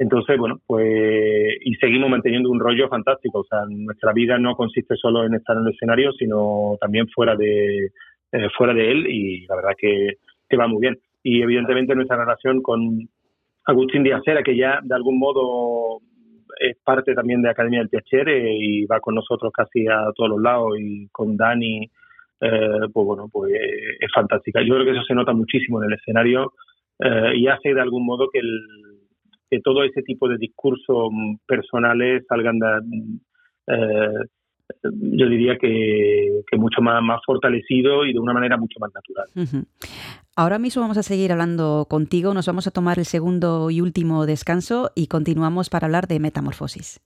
Entonces, 0.00 0.36
bueno, 0.36 0.60
pues 0.66 1.58
y 1.64 1.74
seguimos 1.76 2.10
manteniendo 2.10 2.50
un 2.50 2.58
rollo 2.58 2.88
fantástico. 2.88 3.40
O 3.40 3.44
sea, 3.44 3.60
nuestra 3.68 4.12
vida 4.12 4.36
no 4.36 4.56
consiste 4.56 4.96
solo 4.96 5.24
en 5.24 5.34
estar 5.34 5.56
en 5.56 5.62
el 5.62 5.74
escenario, 5.74 6.10
sino 6.14 6.76
también 6.80 7.06
fuera 7.08 7.36
de 7.36 7.92
eh, 8.32 8.48
fuera 8.56 8.74
de 8.74 8.90
él 8.90 9.06
y 9.06 9.46
la 9.46 9.54
verdad 9.56 9.72
que, 9.78 10.14
que 10.48 10.56
va 10.56 10.66
muy 10.66 10.80
bien. 10.80 10.98
Y 11.22 11.40
evidentemente 11.40 11.94
nuestra 11.94 12.16
relación 12.16 12.62
con 12.62 13.08
Agustín 13.64 14.02
Díaz-Sera, 14.02 14.42
que 14.42 14.56
ya 14.56 14.80
de 14.82 14.94
algún 14.94 15.18
modo 15.18 16.00
es 16.58 16.76
parte 16.84 17.14
también 17.14 17.42
de 17.42 17.50
Academia 17.50 17.80
del 17.80 17.88
Piacere 17.88 18.54
y 18.54 18.84
va 18.86 19.00
con 19.00 19.14
nosotros 19.14 19.52
casi 19.52 19.86
a 19.86 20.12
todos 20.14 20.30
los 20.30 20.40
lados 20.40 20.78
y 20.78 21.08
con 21.08 21.36
Dani, 21.36 21.90
eh, 22.40 22.88
pues 22.92 23.06
bueno, 23.06 23.28
pues 23.32 23.52
es 23.52 24.10
fantástica. 24.14 24.60
Yo 24.62 24.74
creo 24.74 24.84
que 24.84 24.92
eso 24.92 25.04
se 25.06 25.14
nota 25.14 25.32
muchísimo 25.32 25.82
en 25.82 25.90
el 25.90 25.98
escenario 25.98 26.52
eh, 26.98 27.32
y 27.36 27.46
hace 27.48 27.74
de 27.74 27.80
algún 27.80 28.04
modo 28.06 28.28
que 28.30 28.40
el 28.40 28.60
que 29.52 29.60
todo 29.60 29.84
ese 29.84 30.00
tipo 30.02 30.28
de 30.28 30.38
discursos 30.38 31.08
mm, 31.10 31.34
personales 31.46 32.24
salgan 32.26 32.58
de, 32.58 32.80
mm, 32.82 33.20
eh, 33.66 34.24
yo 34.82 35.28
diría 35.28 35.56
que, 35.58 36.42
mucho 36.58 36.80
más, 36.82 37.20
fortalecido 37.26 38.04
y 38.06 38.12
de 38.12 38.18
una 38.18 38.32
manera 38.32 38.56
mucho 38.56 38.78
más 38.80 38.90
natural. 38.94 39.66
Ahora 40.34 40.58
mismo 40.58 40.82
vamos 40.82 40.98
a 40.98 41.02
seguir 41.02 41.32
hablando 41.32 41.86
contigo, 41.88 42.34
nos 42.34 42.46
vamos 42.46 42.66
a 42.66 42.70
tomar 42.70 42.98
el 42.98 43.04
segundo 43.04 43.70
y 43.70 43.80
último 43.80 44.26
descanso 44.26 44.90
y 44.94 45.06
continuamos 45.08 45.68
para 45.68 45.86
hablar 45.86 46.08
de 46.08 46.20
metamorfosis. 46.20 47.00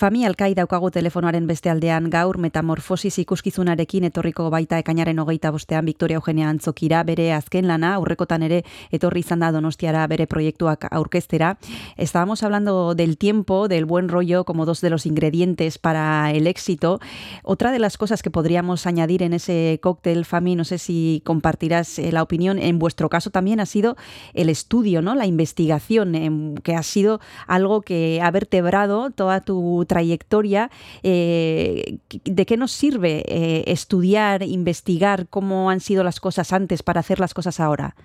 Fami 0.00 0.22
alkai 0.24 0.54
daukagu 0.56 0.88
telefonoaren 0.88 1.44
beste 1.44 1.68
aldean 1.68 2.06
gaur 2.08 2.38
metamorfosis 2.40 3.18
ikuskizunarekin 3.20 4.06
etorriko 4.08 4.46
baita 4.48 4.78
ekainaren 4.80 5.18
hogeita 5.20 5.50
bostean 5.52 5.84
Victoria 5.84 6.16
Eugenia 6.16 6.46
Antzokira 6.48 7.02
bere 7.04 7.26
azken 7.36 7.66
lana 7.68 7.90
aurrekotan 7.98 8.46
ere 8.46 8.62
etorri 8.96 9.20
izan 9.20 9.44
da 9.44 9.50
Donostiara 9.52 10.06
bere 10.08 10.24
proiektuak 10.26 10.86
aurkeztera. 10.90 11.58
Estábamos 11.98 12.42
hablando 12.42 12.94
del 12.94 13.18
tiempo, 13.18 13.68
del 13.68 13.84
buen 13.84 14.08
rollo 14.08 14.46
como 14.46 14.64
dos 14.64 14.80
de 14.80 14.88
los 14.88 15.04
ingredientes 15.04 15.76
para 15.76 16.32
el 16.32 16.46
éxito. 16.46 16.98
Otra 17.42 17.70
de 17.70 17.78
las 17.78 17.98
cosas 17.98 18.22
que 18.22 18.30
podríamos 18.30 18.86
añadir 18.86 19.22
en 19.22 19.34
ese 19.34 19.80
cóctel, 19.82 20.24
Fami, 20.24 20.56
no 20.56 20.64
sé 20.64 20.78
si 20.78 21.20
compartirás 21.26 21.98
eh, 21.98 22.10
la 22.10 22.22
opinión, 22.22 22.58
en 22.58 22.78
vuestro 22.78 23.10
caso 23.10 23.28
también 23.28 23.60
ha 23.60 23.66
sido 23.66 23.98
el 24.32 24.48
estudio, 24.48 25.02
¿no? 25.02 25.14
La 25.14 25.26
investigación, 25.26 26.14
em, 26.14 26.54
que 26.54 26.74
ha 26.74 26.82
sido 26.82 27.20
algo 27.46 27.82
que 27.82 28.22
ha 28.22 28.30
vertebrado 28.30 29.10
toda 29.10 29.42
tu 29.42 29.84
trayectoria, 29.90 30.70
eh, 31.02 31.98
¿de 32.24 32.46
qué 32.46 32.56
nos 32.56 32.70
sirve 32.70 33.24
eh, 33.26 33.64
estudiar, 33.66 34.44
investigar 34.44 35.26
cómo 35.28 35.68
han 35.68 35.80
sido 35.80 36.04
las 36.04 36.20
cosas 36.20 36.52
antes 36.52 36.84
para 36.84 37.00
hacer 37.00 37.18
las 37.18 37.34
cosas 37.34 37.58
ahora? 37.58 37.96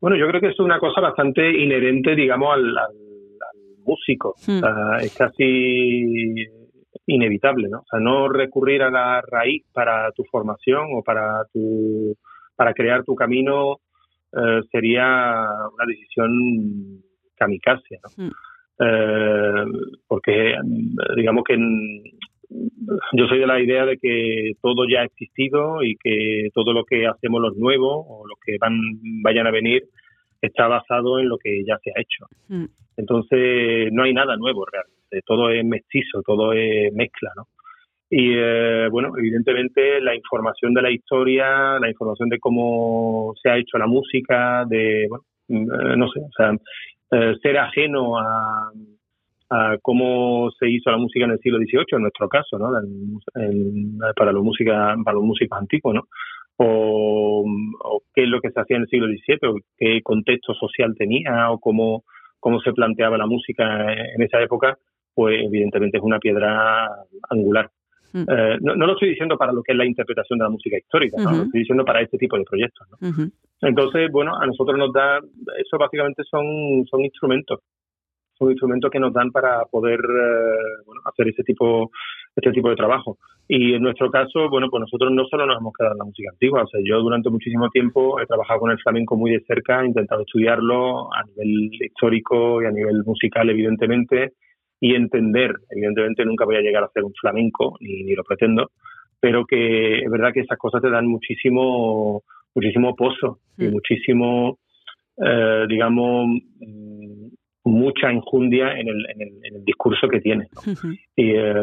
Bueno, 0.00 0.16
yo 0.16 0.26
creo 0.28 0.40
que 0.40 0.48
es 0.48 0.60
una 0.60 0.78
cosa 0.78 1.02
bastante 1.02 1.42
inherente, 1.62 2.14
digamos, 2.14 2.54
al, 2.54 2.74
músico. 3.84 4.34
Hmm. 4.46 4.64
es 5.00 5.14
casi 5.16 6.34
inevitable, 7.06 7.68
¿no? 7.68 7.78
O 7.80 7.84
sea, 7.88 8.00
no 8.00 8.28
recurrir 8.28 8.82
a 8.82 8.90
la 8.90 9.20
raíz 9.20 9.64
para 9.72 10.10
tu 10.10 10.24
formación 10.24 10.88
o 10.92 11.02
para 11.02 11.44
tu 11.52 12.16
para 12.56 12.72
crear 12.72 13.04
tu 13.04 13.14
camino 13.14 13.76
eh, 14.32 14.60
sería 14.72 15.46
una 15.72 15.86
decisión 15.86 16.30
kamikaze, 17.36 18.00
¿no? 18.02 18.24
Hmm. 18.24 18.32
Eh, 18.78 19.64
porque 20.06 20.54
digamos 21.16 21.44
que 21.44 21.56
yo 23.12 23.26
soy 23.26 23.40
de 23.40 23.46
la 23.46 23.60
idea 23.60 23.84
de 23.86 23.96
que 23.98 24.52
todo 24.60 24.86
ya 24.88 25.00
ha 25.00 25.04
existido 25.04 25.82
y 25.82 25.96
que 25.96 26.48
todo 26.54 26.72
lo 26.72 26.84
que 26.84 27.06
hacemos 27.06 27.40
los 27.40 27.56
nuevos 27.56 28.04
o 28.08 28.26
los 28.26 28.38
que 28.44 28.56
van 28.60 28.78
vayan 29.22 29.46
a 29.46 29.50
venir 29.50 29.84
está 30.40 30.68
basado 30.68 31.18
en 31.18 31.28
lo 31.28 31.38
que 31.38 31.64
ya 31.64 31.78
se 31.82 31.90
ha 31.90 32.00
hecho. 32.00 32.26
Mm. 32.48 32.66
Entonces 32.96 33.92
no 33.92 34.04
hay 34.04 34.14
nada 34.14 34.36
nuevo 34.36 34.64
realmente, 34.64 35.22
todo 35.26 35.50
es 35.50 35.64
mestizo, 35.64 36.22
todo 36.22 36.52
es 36.52 36.92
mezcla, 36.94 37.30
¿no? 37.36 37.48
Y 38.08 38.34
eh, 38.36 38.88
bueno, 38.88 39.12
evidentemente 39.18 40.00
la 40.00 40.14
información 40.14 40.72
de 40.74 40.82
la 40.82 40.92
historia, 40.92 41.78
la 41.80 41.88
información 41.88 42.28
de 42.28 42.38
cómo 42.38 43.34
se 43.42 43.50
ha 43.50 43.58
hecho 43.58 43.78
la 43.78 43.88
música, 43.88 44.64
de, 44.64 45.06
bueno, 45.08 45.24
eh, 45.48 45.96
no 45.96 46.08
sé, 46.08 46.20
o 46.20 46.30
sea, 46.36 46.52
eh, 47.10 47.34
ser 47.42 47.58
ajeno 47.58 48.18
a, 48.18 48.72
cómo 49.80 50.50
se 50.58 50.68
hizo 50.68 50.90
la 50.90 50.96
música 50.96 51.24
en 51.24 51.30
el 51.30 51.38
siglo 51.38 51.58
XVIII, 51.58 51.84
en 51.92 52.02
nuestro 52.02 52.28
caso, 52.28 52.58
¿no? 52.58 52.68
para, 54.16 54.32
los 54.32 54.42
música, 54.42 54.96
para 55.04 55.14
los 55.14 55.22
músicos 55.22 55.56
antiguos, 55.56 55.94
¿no? 55.94 56.08
O, 56.56 57.44
qué 58.12 58.24
es 58.24 58.28
lo 58.28 58.40
que 58.40 58.50
se 58.50 58.60
hacía 58.60 58.76
en 58.76 58.82
el 58.82 58.88
siglo 58.88 59.06
XVII, 59.06 59.48
o 59.48 59.56
qué 59.78 60.02
contexto 60.02 60.52
social 60.54 60.96
tenía, 60.98 61.52
o 61.52 61.60
cómo, 61.60 62.02
cómo 62.40 62.60
se 62.60 62.72
planteaba 62.72 63.18
la 63.18 63.26
música 63.26 63.92
en 63.92 64.20
esa 64.20 64.40
época, 64.42 64.76
pues 65.14 65.40
evidentemente 65.44 65.98
es 65.98 66.02
una 66.02 66.18
piedra 66.18 66.88
angular. 67.30 67.70
Mm. 68.12 68.24
Eh, 68.28 68.58
no, 68.60 68.74
lo 68.74 68.92
estoy 68.92 69.10
diciendo 69.10 69.36
para 69.36 69.52
lo 69.52 69.62
que 69.62 69.72
es 69.72 69.78
la 69.78 69.84
interpretación 69.84 70.38
de 70.38 70.44
la 70.44 70.50
música 70.50 70.78
histórica, 70.78 71.16
¿no? 71.22 71.30
lo 71.30 71.42
estoy 71.44 71.60
diciendo 71.60 71.84
para 71.84 72.00
este 72.00 72.18
tipo 72.18 72.36
de 72.36 72.44
proyectos. 72.44 72.86
¿no? 72.90 73.30
Entonces, 73.62 74.10
bueno, 74.10 74.36
a 74.40 74.46
nosotros 74.46 74.78
nos 74.78 74.92
da, 74.92 75.18
eso 75.18 75.78
básicamente 75.78 76.22
son, 76.30 76.84
son 76.90 77.04
instrumentos, 77.04 77.60
son 78.38 78.50
instrumentos 78.50 78.90
que 78.90 79.00
nos 79.00 79.12
dan 79.12 79.30
para 79.30 79.64
poder 79.64 79.98
eh, 80.00 80.82
bueno, 80.84 81.00
hacer 81.04 81.28
ese 81.28 81.42
tipo, 81.42 81.90
este 82.34 82.52
tipo 82.52 82.68
de 82.68 82.76
trabajo. 82.76 83.18
Y 83.48 83.74
en 83.74 83.82
nuestro 83.82 84.10
caso, 84.10 84.48
bueno, 84.50 84.68
pues 84.70 84.80
nosotros 84.80 85.12
no 85.12 85.24
solo 85.26 85.46
nos 85.46 85.58
hemos 85.58 85.72
quedado 85.72 85.94
en 85.94 85.98
la 85.98 86.04
música 86.04 86.30
antigua, 86.32 86.64
o 86.64 86.66
sea, 86.66 86.80
yo 86.84 87.00
durante 87.00 87.30
muchísimo 87.30 87.70
tiempo 87.70 88.20
he 88.20 88.26
trabajado 88.26 88.60
con 88.60 88.70
el 88.72 88.78
flamenco 88.78 89.16
muy 89.16 89.30
de 89.30 89.40
cerca, 89.46 89.82
he 89.82 89.86
intentado 89.86 90.22
estudiarlo 90.22 91.12
a 91.14 91.22
nivel 91.24 91.70
histórico 91.80 92.60
y 92.62 92.66
a 92.66 92.72
nivel 92.72 93.04
musical, 93.04 93.48
evidentemente, 93.48 94.32
y 94.80 94.94
entender, 94.94 95.54
evidentemente 95.70 96.24
nunca 96.24 96.44
voy 96.44 96.56
a 96.56 96.60
llegar 96.60 96.84
a 96.84 96.90
ser 96.90 97.04
un 97.04 97.14
flamenco, 97.14 97.76
ni, 97.80 98.04
ni 98.04 98.14
lo 98.14 98.24
pretendo, 98.24 98.70
pero 99.20 99.44
que 99.46 99.98
es 100.00 100.10
verdad 100.10 100.32
que 100.32 100.40
esas 100.40 100.58
cosas 100.58 100.82
te 100.82 100.90
dan 100.90 101.06
muchísimo 101.06 102.22
muchísimo 102.56 102.96
pozo 102.96 103.38
y 103.58 103.66
mm. 103.66 103.70
muchísimo, 103.70 104.58
eh, 105.18 105.66
digamos, 105.68 106.26
mm, 106.58 107.28
mucha 107.64 108.12
injundia 108.12 108.72
en 108.72 108.88
el, 108.88 109.06
en 109.10 109.20
el, 109.20 109.28
en 109.44 109.54
el 109.56 109.64
discurso 109.64 110.08
que 110.08 110.20
tiene. 110.20 110.46
Y 111.14 111.32
eh, 111.32 111.54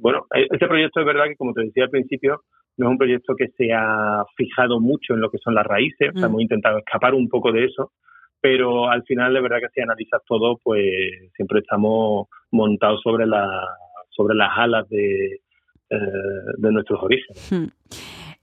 bueno, 0.00 0.26
e-, 0.34 0.46
este 0.50 0.68
proyecto 0.68 1.00
es 1.00 1.06
verdad 1.06 1.24
que, 1.28 1.36
como 1.36 1.54
te 1.54 1.62
decía 1.64 1.84
al 1.84 1.90
principio, 1.90 2.42
no 2.76 2.86
es 2.86 2.90
un 2.90 2.98
proyecto 2.98 3.34
que 3.34 3.48
se 3.56 3.72
ha 3.72 4.24
fijado 4.36 4.80
mucho 4.80 5.14
en 5.14 5.20
lo 5.20 5.30
que 5.30 5.38
son 5.38 5.54
las 5.54 5.66
raíces, 5.66 6.10
o 6.14 6.18
sea, 6.18 6.28
mm. 6.28 6.30
hemos 6.30 6.42
intentado 6.42 6.78
escapar 6.78 7.14
un 7.14 7.28
poco 7.28 7.50
de 7.52 7.64
eso, 7.64 7.92
pero 8.42 8.90
al 8.90 9.04
final 9.04 9.36
es 9.36 9.42
verdad 9.42 9.60
que 9.60 9.72
si 9.72 9.80
analizas 9.80 10.20
todo, 10.26 10.58
pues 10.62 10.82
siempre 11.36 11.60
estamos 11.60 12.26
montados 12.50 13.00
sobre, 13.00 13.24
la, 13.24 13.48
sobre 14.10 14.34
las 14.34 14.50
alas 14.56 14.88
de, 14.88 15.40
eh, 15.88 15.96
de 16.58 16.72
nuestros 16.72 17.00
orígenes. 17.00 17.72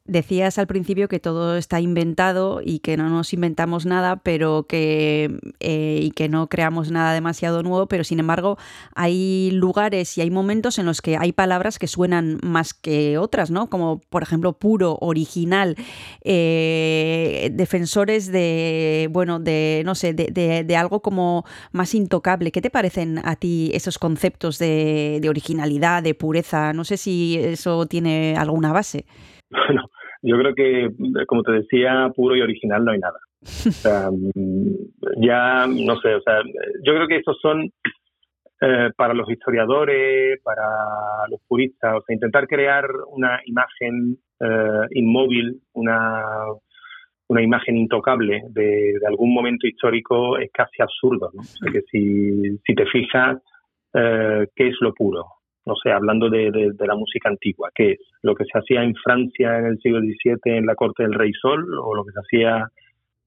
Decías 0.09 0.57
al 0.57 0.65
principio 0.65 1.07
que 1.07 1.19
todo 1.19 1.55
está 1.55 1.79
inventado 1.79 2.61
y 2.65 2.79
que 2.79 2.97
no 2.97 3.09
nos 3.09 3.31
inventamos 3.31 3.85
nada, 3.85 4.15
pero 4.15 4.65
que 4.67 5.37
eh, 5.59 5.99
y 6.01 6.09
que 6.09 6.27
no 6.29 6.47
creamos 6.47 6.89
nada 6.89 7.13
demasiado 7.13 7.61
nuevo, 7.61 7.85
pero 7.85 8.03
sin 8.03 8.19
embargo 8.19 8.57
hay 8.95 9.51
lugares 9.51 10.17
y 10.17 10.21
hay 10.21 10.31
momentos 10.31 10.79
en 10.79 10.87
los 10.87 11.03
que 11.03 11.15
hay 11.15 11.31
palabras 11.31 11.77
que 11.77 11.85
suenan 11.85 12.39
más 12.41 12.73
que 12.73 13.19
otras, 13.19 13.51
¿no? 13.51 13.69
Como 13.69 14.01
por 14.09 14.23
ejemplo 14.23 14.53
puro, 14.53 14.97
original, 14.99 15.75
eh, 16.23 17.51
defensores 17.53 18.31
de 18.31 19.09
bueno 19.11 19.39
de 19.39 19.83
no 19.85 19.93
sé 19.93 20.15
de, 20.15 20.63
de, 20.63 20.75
algo 20.75 21.03
como 21.03 21.45
más 21.71 21.93
intocable. 21.93 22.51
¿Qué 22.51 22.61
te 22.61 22.71
parecen 22.71 23.19
a 23.23 23.35
ti 23.35 23.69
esos 23.75 23.99
conceptos 23.99 24.57
de, 24.57 25.19
de 25.21 25.29
originalidad, 25.29 26.01
de 26.01 26.15
pureza? 26.15 26.73
No 26.73 26.83
sé 26.83 26.97
si 26.97 27.37
eso 27.37 27.85
tiene 27.85 28.35
alguna 28.35 28.73
base. 28.73 29.05
Bueno, 29.51 29.89
yo 30.21 30.37
creo 30.37 30.55
que, 30.55 30.89
como 31.27 31.43
te 31.43 31.53
decía, 31.53 32.11
puro 32.15 32.35
y 32.35 32.41
original 32.41 32.83
no 32.83 32.91
hay 32.91 32.99
nada. 32.99 33.19
O 33.41 33.71
sea, 33.71 34.09
mm, 34.35 35.21
ya, 35.21 35.67
no 35.67 35.99
sé, 35.99 36.15
o 36.15 36.21
sea, 36.21 36.41
yo 36.83 36.93
creo 36.93 37.07
que 37.07 37.17
esos 37.17 37.39
son 37.41 37.71
eh, 38.61 38.91
para 38.95 39.13
los 39.13 39.29
historiadores, 39.29 40.41
para 40.43 40.65
los 41.29 41.39
puristas, 41.47 41.95
o 41.95 42.01
sea, 42.01 42.13
intentar 42.13 42.47
crear 42.47 42.85
una 43.07 43.39
imagen 43.45 44.17
eh, 44.41 44.87
inmóvil, 44.91 45.61
una, 45.73 46.23
una 47.29 47.41
imagen 47.41 47.77
intocable 47.77 48.41
de, 48.49 48.99
algún 49.07 49.33
momento 49.33 49.65
histórico 49.65 50.37
es 50.37 50.51
casi 50.51 50.81
absurdo, 50.81 51.29
¿no? 51.33 51.41
O 51.41 51.45
sea, 51.45 51.71
que 51.71 51.81
si, 51.89 52.57
si 52.65 52.75
te 52.75 52.85
fijas, 52.87 53.37
eh, 53.93 54.47
¿qué 54.55 54.67
es 54.67 54.75
lo 54.81 54.93
puro? 54.93 55.25
No 55.65 55.75
sé, 55.75 55.91
hablando 55.91 56.29
de, 56.29 56.73
la 56.79 56.95
música 56.95 57.29
antigua, 57.29 57.69
¿qué 57.73 57.91
es? 57.91 57.99
¿Lo 58.21 58.35
que 58.35 58.45
se 58.45 58.57
hacía 58.57 58.83
en 58.83 58.95
Francia 58.95 59.57
en 59.59 59.65
el 59.65 59.79
siglo 59.79 59.99
XVII 59.99 60.57
en 60.57 60.65
la 60.65 60.75
corte 60.75 61.03
del 61.03 61.13
rey 61.13 61.31
Sol 61.33 61.65
o 61.79 61.95
lo 61.95 62.03
que 62.03 62.11
se 62.11 62.19
hacía 62.19 62.67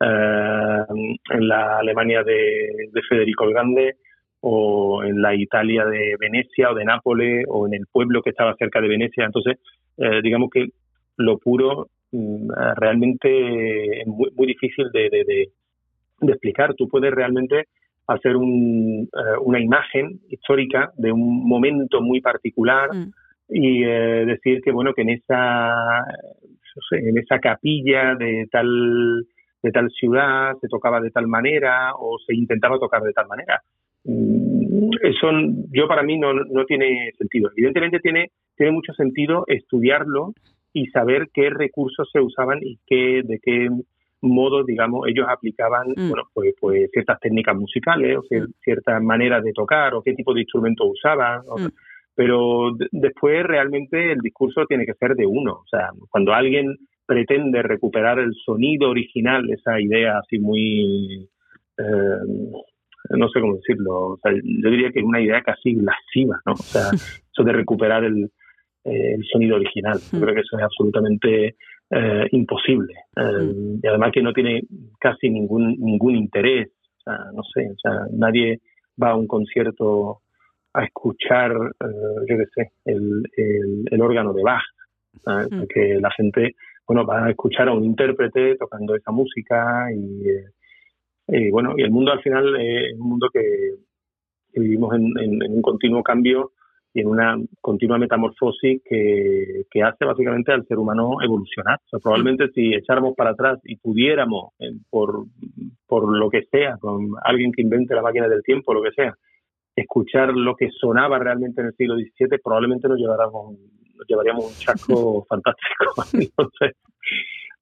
eh, 0.01 1.19
en 1.31 1.49
la 1.49 1.79
Alemania 1.79 2.23
de, 2.25 2.89
Federico 3.09 3.45
el 3.45 3.53
Grande 3.53 3.97
o 4.41 5.05
en 5.05 5.23
la 5.23 5.35
Italia 5.35 5.85
de 5.85 6.17
Venecia 6.19 6.71
o 6.71 6.75
de 6.75 6.85
Nápoles 6.85 7.45
o 7.49 7.67
en 7.67 7.75
el 7.75 7.87
pueblo 7.91 8.23
que 8.23 8.31
estaba 8.31 8.57
cerca 8.57 8.81
de 8.81 8.89
Venecia? 8.89 9.25
Entonces, 9.25 9.59
eh, 9.99 10.21
digamos 10.23 10.51
que 10.51 10.69
lo 11.19 11.39
puro 11.39 11.89
mm, 12.11 12.51
realmente 12.77 14.01
es 14.01 14.07
muy, 14.07 14.31
muy 14.35 14.47
difícil 14.47 14.91
de, 14.93 15.09
de 15.11 16.33
explicar. 16.33 16.75
Tú 16.75 16.89
puedes 16.89 17.13
realmente 17.13 17.69
hacer 18.07 18.37
un, 18.37 19.09
eh, 19.13 19.39
una 19.43 19.61
imagen 19.61 20.21
histórica 20.29 20.93
de 20.97 21.13
un 21.13 21.47
momento 21.47 22.01
muy 22.01 22.21
particular 22.21 22.93
mm. 22.93 23.11
y 23.49 23.85
eh, 23.85 24.25
decir 24.27 24.61
que 24.63 24.73
bueno 24.73 24.93
que 24.95 25.03
en 25.03 25.11
esa 25.11 26.05
en 26.93 27.19
esa 27.19 27.39
capilla 27.39 28.15
de 28.15 28.49
tal 28.51 29.27
de 29.63 29.71
tal 29.71 29.91
ciudad 29.91 30.57
se 30.61 30.69
tocaba 30.69 31.01
de 31.01 31.11
tal 31.11 31.27
manera 31.27 31.93
o 31.99 32.19
se 32.27 32.35
intentaba 32.35 32.79
tocar 32.79 33.03
de 33.03 33.13
tal 33.13 33.29
manera 33.29 33.61
mm, 34.05 34.91
eso 35.03 35.31
yo 35.71 35.87
para 35.87 36.03
mí 36.03 36.19
no, 36.19 36.33
no 36.33 36.65
tiene 36.65 37.13
sentido 37.19 37.51
evidentemente 37.57 38.01
tiene 38.01 38.31
tiene 38.57 38.73
mucho 38.73 38.93
sentido 38.95 39.45
estudiarlo 39.47 40.33
y 40.73 40.87
saber 40.87 41.29
qué 41.33 41.51
recursos 41.51 42.09
se 42.11 42.21
usaban 42.21 42.59
y 42.63 42.79
qué 42.87 43.23
de 43.25 43.39
qué 43.41 43.69
modo, 44.23 44.65
digamos, 44.65 45.07
ellos 45.09 45.27
aplicaban 45.29 45.89
mm. 45.89 46.09
bueno, 46.09 46.25
pues, 46.33 46.55
pues, 46.61 46.91
ciertas 46.93 47.19
técnicas 47.21 47.57
musicales 47.57 48.17
o 48.17 48.23
mm. 48.23 48.53
ciertas 48.63 49.03
maneras 49.03 49.43
de 49.45 49.53
tocar 49.53 49.95
o 49.95 50.03
qué 50.03 50.15
tipo 50.15 50.33
de 50.33 50.41
instrumentos 50.41 50.87
usaban. 50.91 51.41
Mm. 51.41 51.69
Pero 52.15 52.73
después 52.91 53.43
realmente 53.45 54.13
el 54.13 54.19
discurso 54.19 54.67
tiene 54.67 54.85
que 54.85 54.95
ser 54.95 55.15
de 55.15 55.27
uno. 55.27 55.53
O 55.53 55.67
sea, 55.71 55.91
cuando 56.11 56.33
alguien 56.33 56.77
pretende 57.07 57.63
recuperar 57.63 58.19
el 58.19 58.33
sonido 58.45 58.91
original, 58.91 59.49
esa 59.51 59.81
idea 59.81 60.19
así 60.19 60.39
muy, 60.39 61.29
eh, 61.79 62.63
no 63.11 63.29
sé 63.29 63.41
cómo 63.41 63.57
decirlo, 63.57 64.19
yo 64.25 64.71
diría 64.71 64.91
que 64.93 65.01
es 65.01 65.05
una 65.05 65.21
idea 65.21 65.43
casi 65.43 65.75
lasciva, 65.75 66.39
¿no? 66.47 66.53
O 66.53 66.57
sea, 66.57 66.91
eso 67.33 67.45
de 67.45 67.53
recuperar 67.53 68.05
el, 68.05 68.31
el 68.85 69.25
sonido 69.31 69.57
original. 69.57 69.99
Yo 70.13 70.21
creo 70.21 70.35
que 70.35 70.41
eso 70.41 70.59
es 70.59 70.65
absolutamente 70.65 71.57
eh, 71.95 72.27
imposible. 72.33 72.95
Eh, 73.17 73.53
y 73.83 73.87
además 73.87 74.13
que 74.13 74.23
no 74.23 74.33
tiene 74.33 74.63
casi 74.99 75.29
ningún, 75.29 75.77
ningún 75.79 76.17
interés. 76.17 76.69
O 76.69 77.03
sea, 77.05 77.19
no 77.35 77.43
sé, 77.43 77.69
o 77.71 77.79
sea, 77.83 78.07
nadie 78.13 78.61
va 79.01 79.11
a 79.11 79.17
un 79.17 79.27
concierto 79.27 80.21
a 80.73 80.85
escuchar, 80.85 81.53
yo 81.53 82.37
qué 82.39 82.45
sé, 82.55 82.73
el, 82.87 83.23
el, 83.91 84.01
órgano 84.01 84.33
de 84.33 84.43
Bach. 84.43 84.63
Que 85.69 85.99
la 86.01 86.11
gente, 86.13 86.55
bueno, 86.87 87.05
va 87.05 87.27
a 87.27 87.31
escuchar 87.31 87.69
a 87.69 87.75
un 87.75 87.85
intérprete 87.85 88.57
tocando 88.57 88.95
esa 88.95 89.13
música 89.13 89.87
y, 89.95 90.23
y 91.29 91.51
bueno, 91.51 91.75
y 91.77 91.83
el 91.83 91.91
mundo 91.91 92.13
al 92.13 92.23
final 92.23 92.57
es 92.59 92.95
un 92.99 93.09
mundo 93.11 93.29
que, 93.31 93.41
vivimos 94.55 94.95
en, 94.95 95.13
en, 95.19 95.53
un 95.53 95.63
continuo 95.63 96.03
cambio 96.03 96.53
y 96.95 97.01
en 97.01 97.09
una 97.09 97.37
continua 97.61 97.99
metamorfosis 97.99 98.83
que, 98.85 99.65
que, 99.71 99.83
hace 99.83 100.05
básicamente 100.05 100.53
al 100.53 100.67
ser 100.67 100.79
humano 100.79 101.17
evolucionar. 101.23 101.79
O 101.87 101.89
sea, 101.89 101.99
probablemente 102.01 102.49
si 102.55 102.75
echáramos 102.75 103.15
para 103.17 103.31
atrás 103.31 103.59
y 103.65 103.77
pudiéramos, 103.77 104.53
eh, 104.59 104.73
por, 104.91 105.25
por 105.87 106.17
lo 106.17 106.29
que 106.29 106.43
sea, 106.51 106.77
con 106.79 107.11
alguien 107.25 107.53
que 107.53 107.63
invente 107.63 107.95
la 107.95 108.03
máquina 108.03 108.29
del 108.29 108.43
tiempo, 108.43 108.75
lo 108.75 108.83
que 108.83 108.93
sea, 108.93 109.15
escuchar 109.75 110.35
lo 110.35 110.55
que 110.55 110.69
sonaba 110.71 111.19
realmente 111.19 111.61
en 111.63 111.69
el 111.69 111.75
siglo 111.75 111.95
XVII, 111.95 112.39
probablemente 112.43 112.89
nos, 112.89 112.99
lleváramos, 112.99 113.57
nos 113.97 114.07
llevaríamos 114.07 114.47
un 114.47 114.55
chasco 114.59 115.25
fantástico. 115.29 115.95
Entonces, 116.13 116.77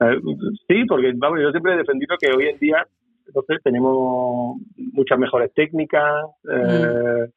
eh, 0.01 0.21
sí, 0.67 0.85
porque 0.89 1.13
vamos, 1.15 1.41
yo 1.41 1.51
siempre 1.51 1.75
he 1.75 1.79
defendido 1.79 2.17
que 2.19 2.33
hoy 2.33 2.49
en 2.49 2.59
día 2.59 2.87
entonces 3.31 3.63
tenemos 3.63 4.57
muchas 4.77 5.19
mejores 5.19 5.53
técnicas, 5.55 6.25
eh, 6.53 7.29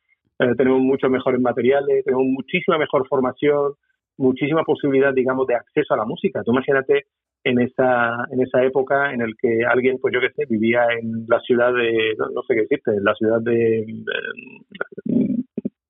eh, 0.44 0.56
tenemos 0.58 0.82
muchos 0.82 1.10
mejores 1.10 1.42
materiales, 1.42 2.04
tenemos 2.06 2.26
muchísima 2.26 2.78
mejor 2.78 3.08
formación, 3.08 3.74
muchísima 4.18 4.64
posibilidad, 4.64 5.14
digamos, 5.14 5.48
de 5.48 5.56
acceso 5.56 5.94
a 5.94 5.98
la 5.98 6.06
música. 6.06 6.44
Tú 6.44 6.52
imagínate 6.52 7.06
en 7.44 7.60
esa, 7.60 8.26
en 8.32 8.42
esa 8.42 8.64
época 8.64 9.14
en 9.14 9.22
el 9.22 9.36
que 9.38 9.66
alguien, 9.66 9.98
pues 10.00 10.14
yo 10.14 10.22
qué 10.22 10.30
sé, 10.32 10.46
vivía 10.50 10.86
en 11.00 11.26
la 11.28 11.40
ciudad 11.42 11.74
de, 11.74 12.16
no, 12.18 12.42
sé 12.48 12.56
qué 12.56 12.62
decirte, 12.62 12.92
en 12.92 13.04
la 13.04 13.16
ciudad 13.16 13.42
de, 13.42 13.86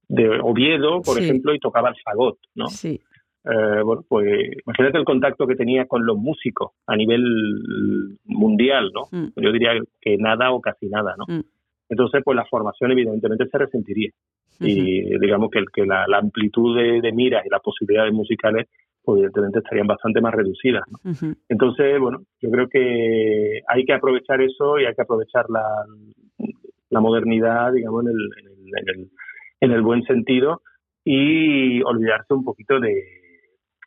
de, 0.07 0.39
Oviedo, 0.41 1.01
por 1.01 1.19
ejemplo, 1.19 1.53
y 1.53 1.59
tocaba 1.59 1.89
el 1.89 1.95
fagot, 2.03 2.37
¿no? 2.55 2.67
Sí. 2.67 2.99
Eh, 3.45 3.81
bueno, 3.83 4.05
pues 4.07 4.25
imagínate 4.65 4.97
el 4.97 5.05
contacto 5.05 5.45
que 5.45 5.55
tenía 5.55 5.85
con 5.85 6.05
los 6.05 6.17
músicos 6.17 6.71
a 6.87 6.95
nivel 6.95 8.17
mundial, 8.23 8.89
¿no? 8.93 9.01
Mm. 9.11 9.31
Yo 9.35 9.51
diría 9.51 9.71
que 9.99 10.17
nada 10.17 10.51
o 10.51 10.61
casi 10.61 10.87
nada, 10.87 11.15
¿no? 11.17 11.25
Mm. 11.27 11.43
Entonces, 11.89 12.21
pues 12.23 12.35
la 12.35 12.45
formación 12.45 12.91
evidentemente 12.91 13.45
se 13.47 13.57
resentiría 13.57 14.11
y 14.59 15.17
digamos 15.19 15.49
que, 15.51 15.63
que 15.73 15.85
la, 15.85 16.05
amplitud 16.17 16.75
de, 16.77 17.11
miras 17.11 17.45
y 17.45 17.49
las 17.49 17.61
posibilidades 17.61 18.13
musicales 18.13 18.67
pues 19.03 19.17
evidentemente 19.17 19.59
estarían 19.59 19.87
bastante 19.87 20.21
más 20.21 20.33
reducidas. 20.33 20.83
Entonces, 21.49 21.99
bueno, 21.99 22.21
yo 22.41 22.49
creo 22.49 22.69
que 22.69 23.59
hay 23.67 23.83
que 23.83 23.93
aprovechar 23.93 24.41
eso 24.41 24.79
y 24.79 24.85
hay 24.85 24.95
que 24.95 25.01
aprovechar 25.01 25.45
la, 25.49 25.83
la 26.89 27.01
modernidad, 27.01 27.73
digamos, 27.73 28.05
en 28.05 28.11
el, 28.11 28.29
en, 28.39 28.89
el, 28.89 29.09
en, 29.59 29.71
el, 29.71 29.81
buen 29.81 30.03
sentido 30.03 30.61
y 31.03 31.81
olvidarse 31.83 32.33
un 32.33 32.45
poquito 32.45 32.79
de, 32.79 33.03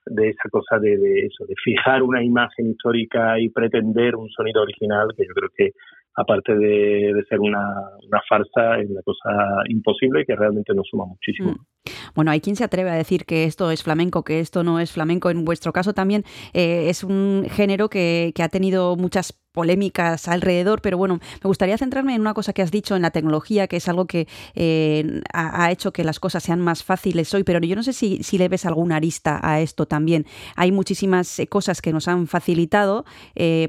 de 0.05 0.29
esa 0.29 0.51
cosa 0.51 0.79
de, 0.79 0.99
de, 0.99 1.21
eso, 1.21 1.47
de 1.47 1.55
fijar 1.65 2.03
una 2.03 2.23
imagen 2.23 2.71
histórica 2.71 3.41
y 3.41 3.49
pretender 3.49 4.17
un 4.17 4.29
sonido 4.29 4.63
original, 4.63 5.09
que 5.17 5.25
yo 5.27 5.33
creo 5.33 5.49
que 5.57 5.71
aparte 6.17 6.57
de, 6.57 7.25
ser 7.29 7.41
una, 7.41 7.63
farsa, 8.29 8.79
es 8.81 8.91
una 8.91 9.03
cosa 9.03 9.63
imposible 9.69 10.25
que 10.27 10.35
realmente 10.35 10.75
nos 10.75 10.89
suma 10.89 11.05
muchísimo. 11.05 11.53
Mm. 11.53 11.76
Bueno, 12.15 12.31
hay 12.31 12.41
quien 12.41 12.57
se 12.57 12.65
atreve 12.65 12.91
a 12.91 12.95
decir 12.95 13.25
que 13.25 13.45
esto 13.45 13.71
es 13.71 13.83
flamenco, 13.83 14.25
que 14.25 14.41
esto 14.41 14.63
no 14.63 14.81
es 14.81 14.93
flamenco. 14.93 15.31
En 15.31 15.45
vuestro 15.45 15.73
caso 15.73 15.95
también 15.95 16.25
eh, 16.53 16.87
es 16.89 17.05
un 17.05 17.47
género 17.51 17.89
que, 17.89 18.33
que 18.35 18.43
ha 18.43 18.49
tenido 18.49 18.97
muchas 18.97 19.35
polémicas 19.57 20.29
alrededor, 20.29 20.83
pero 20.83 20.99
bueno, 20.99 21.19
me 21.43 21.49
gustaría 21.49 21.79
centrarme 21.79 22.15
en 22.15 22.21
una 22.21 22.35
cosa 22.35 22.53
que 22.53 22.61
has 22.61 22.71
dicho 22.71 22.95
en 22.95 23.01
la 23.01 23.11
tecnología, 23.11 23.69
que 23.69 23.79
es 23.79 23.89
algo 23.89 24.07
que 24.07 24.29
eh, 24.55 25.23
ha, 25.33 25.71
hecho 25.71 25.95
que 25.95 26.05
las 26.05 26.21
cosas 26.21 26.43
sean 26.43 26.61
más 26.61 26.85
fáciles 26.85 27.33
hoy, 27.33 27.43
pero 27.43 27.59
yo 27.61 27.75
no 27.75 27.83
sé 27.83 27.95
si, 27.95 28.23
si 28.23 28.37
le 28.37 28.51
ves 28.51 28.67
alguna 28.67 28.97
arista 28.97 29.41
a 29.43 29.63
esto 29.63 29.87
también. 29.87 30.27
Hay 30.57 30.73
muchísimas 30.73 31.39
eh, 31.39 31.47
cosas 31.47 31.81
que 31.81 31.91
nos 31.95 32.07
han 32.07 32.27
facilitado, 32.27 33.07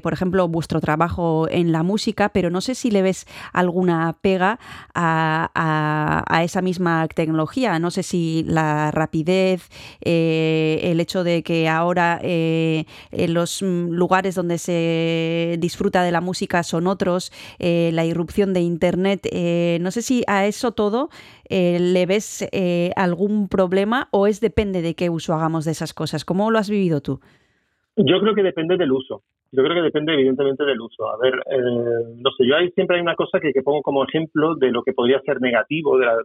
por 0.02 0.12
ejemplo, 0.12 0.46
vuestro 0.46 0.80
trabajo 0.80 1.48
en 1.48 1.72
la 1.72 1.82
música, 1.82 2.28
pero 2.28 2.50
no 2.50 2.60
sé 2.60 2.74
si 2.74 2.90
le 2.90 3.00
ves 3.00 3.26
alguna 3.54 4.18
pega 4.20 4.58
a, 4.94 6.24
a, 6.28 6.44
esa 6.44 6.60
misma 6.60 7.08
tecnología. 7.08 7.78
No 7.78 7.90
sé 7.90 8.02
si 8.08 8.44
la 8.46 8.90
rapidez, 8.90 9.68
el 10.00 11.00
hecho 11.00 11.24
de 11.24 11.42
que 11.42 11.68
ahora 11.68 12.20
en 12.22 13.34
los 13.34 13.62
lugares 13.62 14.34
donde 14.34 14.58
se 14.58 15.56
disfruta 15.58 16.02
de 16.02 16.12
la 16.12 16.20
música 16.20 16.62
son 16.62 16.86
otros, 16.86 17.32
eh, 17.58 17.90
la 17.92 18.04
irrupción 18.04 18.52
de 18.52 18.60
Internet. 18.60 19.26
Eh, 19.32 19.78
no 19.80 19.90
sé 19.90 20.02
si 20.02 20.22
a 20.26 20.46
eso 20.46 20.72
todo 20.72 21.10
eh, 21.48 21.78
le 21.80 22.06
ves 22.06 22.48
algún 22.96 23.48
problema 23.48 24.08
o 24.10 24.26
es 24.26 24.40
depende 24.40 24.82
de 24.82 24.94
qué 24.94 25.10
uso 25.10 25.34
hagamos 25.34 25.64
de 25.64 25.72
esas 25.72 25.94
cosas. 25.94 26.24
¿Cómo 26.24 26.50
lo 26.50 26.58
has 26.58 26.70
vivido 26.70 27.00
tú? 27.00 27.20
Yo 27.96 28.20
creo 28.20 28.34
que 28.34 28.42
depende 28.42 28.76
del 28.76 28.92
uso. 28.92 29.22
Yo 29.50 29.62
creo 29.62 29.76
que 29.76 29.82
depende 29.82 30.12
evidentemente 30.12 30.64
del 30.64 30.80
uso. 30.80 31.08
A 31.08 31.16
ver, 31.16 31.34
no 32.16 32.30
sé, 32.36 32.46
yo 32.46 32.56
ahí 32.56 32.70
siempre 32.72 32.96
hay 32.96 33.02
una 33.02 33.14
cosa 33.14 33.40
que, 33.40 33.52
pongo 33.62 33.80
como 33.82 34.04
ejemplo 34.04 34.54
de 34.56 34.70
lo 34.70 34.82
que 34.82 34.92
podría 34.92 35.20
ser 35.20 35.40
negativo 35.40 35.96
de, 35.98 36.04
las 36.04 36.18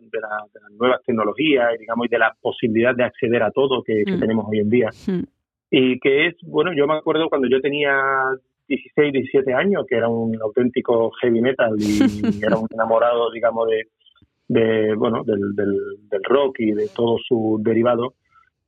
nuevas 0.78 1.02
tecnologías 1.06 1.74
y 1.76 1.80
digamos 1.80 2.08
y 2.08 2.10
de 2.10 2.20
la 2.20 2.36
posibilidad 2.42 2.94
de 2.94 3.06
acceder 3.06 3.44
a 3.44 3.52
todo 3.52 3.82
que, 3.82 4.04
mm. 4.06 4.20
tenemos 4.20 4.46
hoy 4.50 4.60
en 4.60 4.70
día. 4.70 4.90
Mm. 5.08 5.24
Y 5.72 6.00
que 6.00 6.28
es, 6.28 6.36
bueno, 6.44 6.72
yo 6.76 6.86
me 6.86 6.96
acuerdo 6.96 7.30
cuando 7.30 7.48
yo 7.48 7.62
tenía 7.62 7.96
16, 8.68 9.14
17 9.14 9.54
años, 9.54 9.86
que 9.88 9.96
era 9.96 10.10
un 10.10 10.40
auténtico 10.42 11.12
heavy 11.22 11.42
metal 11.42 11.76
y 11.80 12.00
era 12.46 12.58
un 12.58 12.68
enamorado, 12.72 13.32
digamos, 13.32 13.68
de, 13.70 13.88
de 14.48 14.96
bueno, 14.96 15.24
del, 15.24 15.56
del, 15.56 15.78
del, 16.10 16.24
rock 16.24 16.60
y 16.60 16.72
de 16.72 16.90
todo 16.96 17.18
su 17.26 17.60
derivado, 17.64 18.16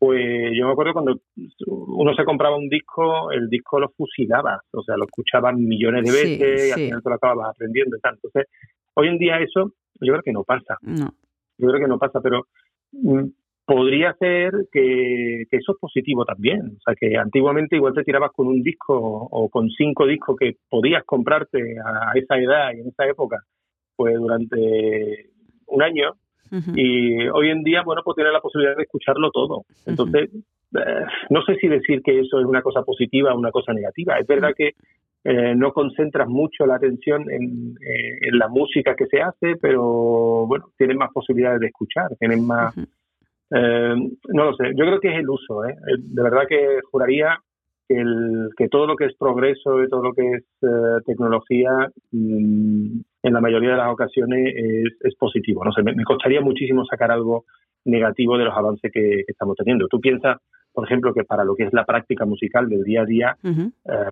pues 0.05 0.51
yo 0.55 0.67
me 0.67 0.71
acuerdo 0.71 0.93
cuando 0.93 1.19
uno 1.65 2.13
se 2.13 2.23
compraba 2.23 2.57
un 2.57 2.69
disco, 2.69 3.31
el 3.31 3.49
disco 3.49 3.79
lo 3.79 3.89
fusilaba, 3.89 4.61
o 4.71 4.83
sea, 4.83 4.97
lo 4.97 5.05
escuchaban 5.05 5.55
millones 5.57 6.05
de 6.05 6.11
veces 6.11 6.69
y 6.69 6.71
al 6.71 6.79
final 6.79 7.01
te 7.01 7.09
lo 7.09 7.15
acababas 7.15 7.49
aprendiendo 7.49 7.97
y 7.97 7.99
tal. 8.01 8.13
Entonces, 8.13 8.45
hoy 8.93 9.07
en 9.07 9.17
día 9.17 9.39
eso 9.39 9.71
yo 9.99 10.13
creo 10.13 10.21
que 10.21 10.31
no 10.31 10.43
pasa. 10.43 10.77
No. 10.83 11.09
Yo 11.57 11.69
creo 11.69 11.81
que 11.81 11.87
no 11.87 11.97
pasa, 11.97 12.21
pero 12.21 12.43
mm, 12.91 13.29
podría 13.65 14.13
ser 14.19 14.51
que, 14.71 15.41
eso 15.49 15.71
es 15.71 15.79
positivo 15.79 16.23
también. 16.23 16.77
O 16.77 16.81
sea, 16.85 16.93
que 16.93 17.17
antiguamente 17.17 17.77
igual 17.77 17.95
te 17.95 18.03
tirabas 18.03 18.31
con 18.31 18.45
un 18.45 18.61
disco 18.61 18.93
o 18.95 19.49
con 19.49 19.71
cinco 19.71 20.05
discos 20.05 20.35
que 20.39 20.57
podías 20.69 21.03
comprarte 21.03 21.77
a 21.83 22.11
esa 22.13 22.37
edad 22.37 22.73
y 22.75 22.81
en 22.81 22.89
esa 22.89 23.07
época, 23.07 23.39
pues 23.95 24.15
durante 24.19 25.31
un 25.65 25.81
año. 25.81 26.13
Y 26.75 27.27
hoy 27.27 27.49
en 27.49 27.63
día, 27.63 27.81
bueno, 27.83 28.01
pues 28.03 28.15
tienes 28.15 28.33
la 28.33 28.41
posibilidad 28.41 28.75
de 28.75 28.83
escucharlo 28.83 29.31
todo. 29.31 29.63
Entonces, 29.85 30.29
eh, 30.33 31.05
no 31.29 31.43
sé 31.43 31.55
si 31.55 31.67
decir 31.67 32.01
que 32.01 32.19
eso 32.19 32.39
es 32.39 32.45
una 32.45 32.61
cosa 32.61 32.83
positiva 32.83 33.33
o 33.33 33.37
una 33.37 33.51
cosa 33.51 33.73
negativa. 33.73 34.17
Es 34.19 34.27
verdad 34.27 34.53
que 34.55 34.73
eh, 35.27 35.55
no 35.55 35.73
concentras 35.73 36.27
mucho 36.27 36.67
la 36.67 36.75
atención 36.75 37.31
en, 37.31 37.75
eh, 37.81 38.17
en, 38.21 38.37
la 38.37 38.47
música 38.47 38.95
que 38.95 39.07
se 39.07 39.23
hace, 39.23 39.55
pero 39.59 40.45
bueno, 40.45 40.69
tienes 40.77 40.97
más 40.97 41.11
posibilidades 41.11 41.61
de 41.61 41.67
escuchar, 41.67 42.15
tienes 42.19 42.39
más... 42.43 42.77
Eh, 42.77 43.95
no 44.27 44.43
lo 44.45 44.55
sé, 44.55 44.65
yo 44.75 44.85
creo 44.85 44.99
que 44.99 45.07
es 45.09 45.17
el 45.17 45.27
uso. 45.27 45.65
¿eh? 45.65 45.75
De 45.97 46.21
verdad 46.21 46.43
que 46.47 46.79
juraría 46.91 47.39
que, 47.87 47.97
el, 47.97 48.49
que 48.55 48.67
todo 48.67 48.85
lo 48.85 48.95
que 48.95 49.05
es 49.05 49.15
progreso 49.17 49.83
y 49.83 49.89
todo 49.89 50.03
lo 50.03 50.13
que 50.13 50.29
es 50.29 50.43
tecnología, 51.07 51.71
mm, 52.11 52.99
en 53.25 53.33
la 53.33 53.41
mayoría 53.41 53.71
de 53.71 53.77
las 53.77 53.91
ocasiones 53.91 54.53
es, 54.55 55.15
positivo. 55.15 55.65
No 55.65 55.71
sé, 55.71 55.81
me, 55.81 56.03
costaría 56.03 56.41
muchísimo 56.41 56.85
sacar 56.85 57.09
algo 57.09 57.45
negativo 57.83 58.37
de 58.37 58.45
los 58.45 58.55
avances 58.55 58.91
que, 58.91 59.23
estamos 59.27 59.57
teniendo. 59.57 59.87
Tú 59.87 59.99
piensas, 59.99 60.37
por 60.71 60.85
ejemplo, 60.85 61.11
que 61.11 61.23
para 61.23 61.43
lo 61.43 61.55
que 61.55 61.63
es 61.63 61.73
la 61.73 61.85
práctica 61.85 62.25
musical 62.25 62.69
del 62.69 62.83
día 62.83 63.01
a 63.01 63.05
día, 63.05 63.37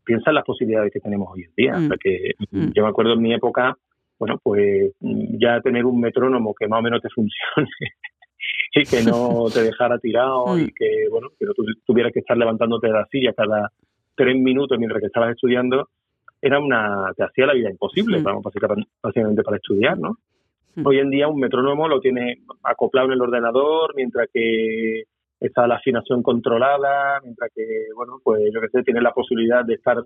piensa 0.03 0.31
en 0.31 0.35
las 0.35 0.43
posibilidades 0.43 0.91
que 0.91 0.99
tenemos 0.99 1.29
hoy 1.31 1.43
en 1.43 1.51
día. 1.55 1.77
Mm. 1.77 1.89
que 2.01 2.33
mm. 2.49 2.71
Yo 2.73 2.83
me 2.83 2.89
acuerdo 2.89 3.13
en 3.13 3.21
mi 3.21 3.33
época, 3.35 3.77
bueno, 4.17 4.39
pues 4.41 4.93
ya 4.99 5.61
tener 5.61 5.85
un 5.85 6.01
metrónomo 6.01 6.55
que 6.55 6.67
más 6.67 6.79
o 6.79 6.83
menos 6.83 6.99
te 6.99 7.09
funcione 7.09 7.69
y 8.73 8.83
que 8.83 9.03
no 9.03 9.45
te 9.53 9.61
dejara 9.61 9.99
tirado 9.99 10.45
y 10.57 10.63
mm. 10.63 10.71
que, 10.75 11.07
bueno, 11.11 11.29
que 11.37 11.45
no 11.45 11.53
tuvieras 11.85 12.11
que 12.11 12.21
estar 12.21 12.35
levantándote 12.35 12.87
de 12.87 12.93
la 12.93 13.05
silla 13.11 13.33
cada 13.33 13.69
tres 14.15 14.35
minutos 14.35 14.79
mientras 14.79 15.01
que 15.01 15.07
estabas 15.07 15.31
estudiando, 15.31 15.87
era 16.43 16.59
una, 16.59 17.13
te 17.15 17.23
hacía 17.23 17.45
la 17.45 17.53
vida 17.53 17.71
imposible, 17.71 18.19
mm. 18.19 18.23
vamos, 18.23 18.43
básicamente 19.01 19.43
para 19.43 19.57
estudiar, 19.57 19.97
¿no? 19.97 20.17
Mm. 20.75 20.85
Hoy 20.85 20.99
en 20.99 21.09
día 21.09 21.29
un 21.29 21.39
metrónomo 21.39 21.87
lo 21.87 22.01
tiene 22.01 22.39
acoplado 22.63 23.07
en 23.07 23.13
el 23.13 23.21
ordenador, 23.21 23.93
mientras 23.95 24.27
que 24.33 25.03
está 25.39 25.67
la 25.67 25.75
afinación 25.75 26.21
controlada, 26.21 27.21
mientras 27.23 27.49
que, 27.55 27.63
bueno, 27.95 28.19
pues 28.21 28.41
yo 28.53 28.59
que 28.59 28.67
sé, 28.67 28.83
tiene 28.83 28.99
la 28.99 29.13
posibilidad 29.13 29.63
de 29.63 29.75
estar 29.75 30.03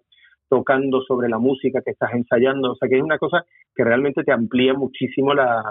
tocando 0.47 1.01
sobre 1.01 1.27
la 1.27 1.39
música 1.39 1.81
que 1.81 1.91
estás 1.91 2.13
ensayando. 2.13 2.73
O 2.73 2.75
sea, 2.75 2.87
que 2.87 2.97
es 2.97 3.03
una 3.03 3.17
cosa 3.17 3.43
que 3.75 3.83
realmente 3.83 4.23
te 4.23 4.31
amplía 4.31 4.75
muchísimo 4.75 5.33
la, 5.33 5.63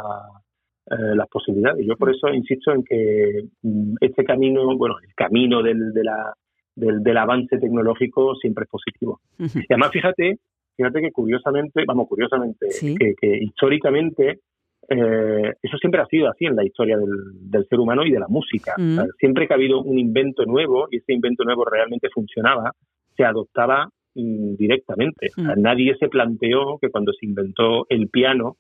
eh, 0.90 1.14
las 1.14 1.28
posibilidades. 1.28 1.86
Yo 1.86 1.96
por 1.96 2.10
eso 2.10 2.28
insisto 2.28 2.72
en 2.72 2.82
que 2.82 3.44
mm, 3.62 3.94
este 4.00 4.24
camino, 4.24 4.76
bueno, 4.76 4.96
el 5.00 5.14
camino 5.14 5.62
del, 5.62 5.92
de 5.92 6.02
la, 6.02 6.34
del, 6.74 7.02
del 7.04 7.16
avance 7.16 7.56
tecnológico 7.58 8.34
siempre 8.34 8.64
es 8.64 8.70
positivo. 8.70 9.20
Y 9.38 9.72
además, 9.72 9.90
fíjate, 9.92 10.38
fíjate 10.76 11.00
que 11.00 11.12
curiosamente, 11.12 11.84
vamos, 11.86 12.08
curiosamente, 12.08 12.68
que, 12.98 13.14
que, 13.20 13.38
históricamente 13.38 14.40
eh, 14.88 15.52
eso 15.62 15.76
siempre 15.78 16.00
ha 16.00 16.06
sido 16.06 16.28
así 16.28 16.44
en 16.44 16.54
la 16.54 16.64
historia 16.64 16.96
del, 16.96 17.10
del 17.50 17.66
ser 17.66 17.80
humano 17.80 18.04
y 18.04 18.12
de 18.12 18.20
la 18.20 18.28
música. 18.28 18.74
Mm. 18.78 19.00
siempre 19.18 19.46
que 19.46 19.54
ha 19.54 19.56
habido 19.56 19.80
un 19.82 19.98
invento 19.98 20.44
nuevo 20.44 20.86
y 20.90 20.98
ese 20.98 21.12
invento 21.12 21.44
nuevo 21.44 21.64
realmente 21.64 22.08
funcionaba, 22.12 22.72
se 23.16 23.24
adoptaba 23.24 23.88
mm, 24.14 24.54
directamente. 24.56 25.28
O 25.36 25.42
sea, 25.42 25.56
Mm. 25.56 25.62
nadie 25.62 25.96
se 25.98 26.08
planteó 26.08 26.78
que 26.80 26.90
cuando 26.90 27.12
se 27.12 27.26
inventó 27.26 27.86
el 27.88 28.08
piano, 28.08 28.56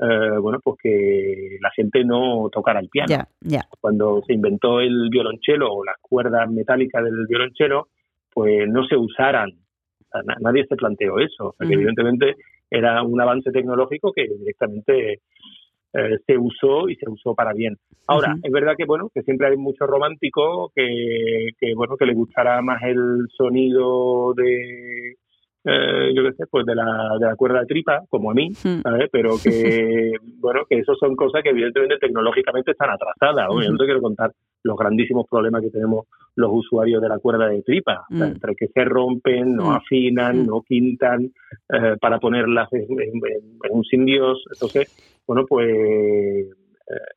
eh, 0.00 0.38
bueno, 0.40 0.58
pues 0.62 0.76
que 0.82 1.58
la 1.60 1.70
gente 1.70 2.04
no 2.04 2.48
tocara 2.50 2.80
el 2.80 2.88
piano. 2.88 3.24
Cuando 3.80 4.20
se 4.26 4.32
inventó 4.32 4.80
el 4.80 5.08
violonchelo 5.10 5.72
o 5.72 5.84
las 5.84 5.96
cuerdas 6.00 6.50
metálicas 6.50 7.04
del 7.04 7.26
violonchelo, 7.28 7.86
pues 8.34 8.68
no 8.68 8.84
se 8.84 8.96
usaran. 8.96 9.50
Nadie 10.40 10.66
se 10.66 10.76
planteó 10.76 11.18
eso. 11.18 11.48
O 11.48 11.52
sea, 11.52 11.66
que 11.66 11.74
evidentemente 11.74 12.36
era 12.70 13.02
un 13.02 13.20
avance 13.20 13.50
tecnológico 13.50 14.12
que 14.12 14.26
directamente 14.28 15.20
eh, 15.94 16.18
se 16.26 16.38
usó 16.38 16.88
y 16.88 16.96
se 16.96 17.08
usó 17.08 17.34
para 17.34 17.52
bien. 17.52 17.76
Ahora, 18.06 18.34
es 18.42 18.52
verdad 18.52 18.74
que 18.76 18.84
bueno, 18.84 19.10
que 19.14 19.22
siempre 19.22 19.48
hay 19.48 19.56
mucho 19.56 19.86
romántico 19.86 20.72
que, 20.74 21.50
que 21.58 21.74
bueno, 21.74 21.96
que 21.96 22.06
le 22.06 22.14
gustará 22.14 22.60
más 22.62 22.82
el 22.82 23.26
sonido 23.36 24.32
de 24.34 25.16
eh, 25.64 26.12
yo 26.14 26.24
qué 26.24 26.32
sé, 26.32 26.44
pues 26.50 26.66
de 26.66 26.74
la, 26.74 27.16
de 27.20 27.26
la 27.26 27.36
cuerda 27.36 27.60
de 27.60 27.66
tripa, 27.66 28.00
como 28.08 28.30
a 28.30 28.34
mí. 28.34 28.52
¿sabes? 28.54 29.08
Pero 29.12 29.30
que, 29.42 30.12
bueno, 30.38 30.62
que 30.68 30.78
eso 30.78 30.94
son 30.96 31.14
cosas 31.14 31.42
que 31.42 31.50
evidentemente 31.50 31.98
tecnológicamente 31.98 32.72
están 32.72 32.90
atrasadas. 32.90 33.46
Oye, 33.50 33.66
Ujú. 33.66 33.72
no 33.72 33.78
te 33.78 33.84
quiero 33.84 34.00
contar 34.00 34.32
los 34.64 34.76
grandísimos 34.76 35.26
problemas 35.30 35.62
que 35.62 35.70
tenemos 35.70 36.06
los 36.36 36.50
usuarios 36.52 37.02
de 37.02 37.08
la 37.08 37.18
cuerda 37.18 37.48
de 37.48 37.62
tripa, 37.62 38.04
o 38.10 38.16
sea, 38.16 38.26
Mm. 38.26 38.32
entre 38.32 38.54
que 38.56 38.68
se 38.68 38.84
rompen, 38.84 39.54
no 39.54 39.66
Mm. 39.70 39.74
afinan, 39.74 40.42
Mm. 40.42 40.46
no 40.46 40.62
quintan, 40.62 41.24
eh, 41.72 41.96
para 42.00 42.18
ponerlas 42.18 42.72
en, 42.72 42.82
en- 42.90 42.98
en- 42.98 43.58
en 43.62 43.70
un 43.70 43.84
sin 43.84 44.04
Dios. 44.06 44.42
Entonces, 44.52 44.86
bueno, 45.26 45.44
pues 45.48 45.68
eh, 45.68 46.46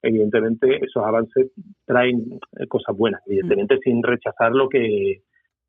evidentemente 0.04 0.78
esos 0.86 1.04
avances 1.04 1.52
traen 1.86 2.40
eh, 2.60 2.68
cosas 2.68 2.96
buenas, 2.96 3.22
evidentemente 3.26 3.80
sin 3.84 4.02
rechazar 4.04 4.52
lo 4.52 4.70
que 4.70 5.22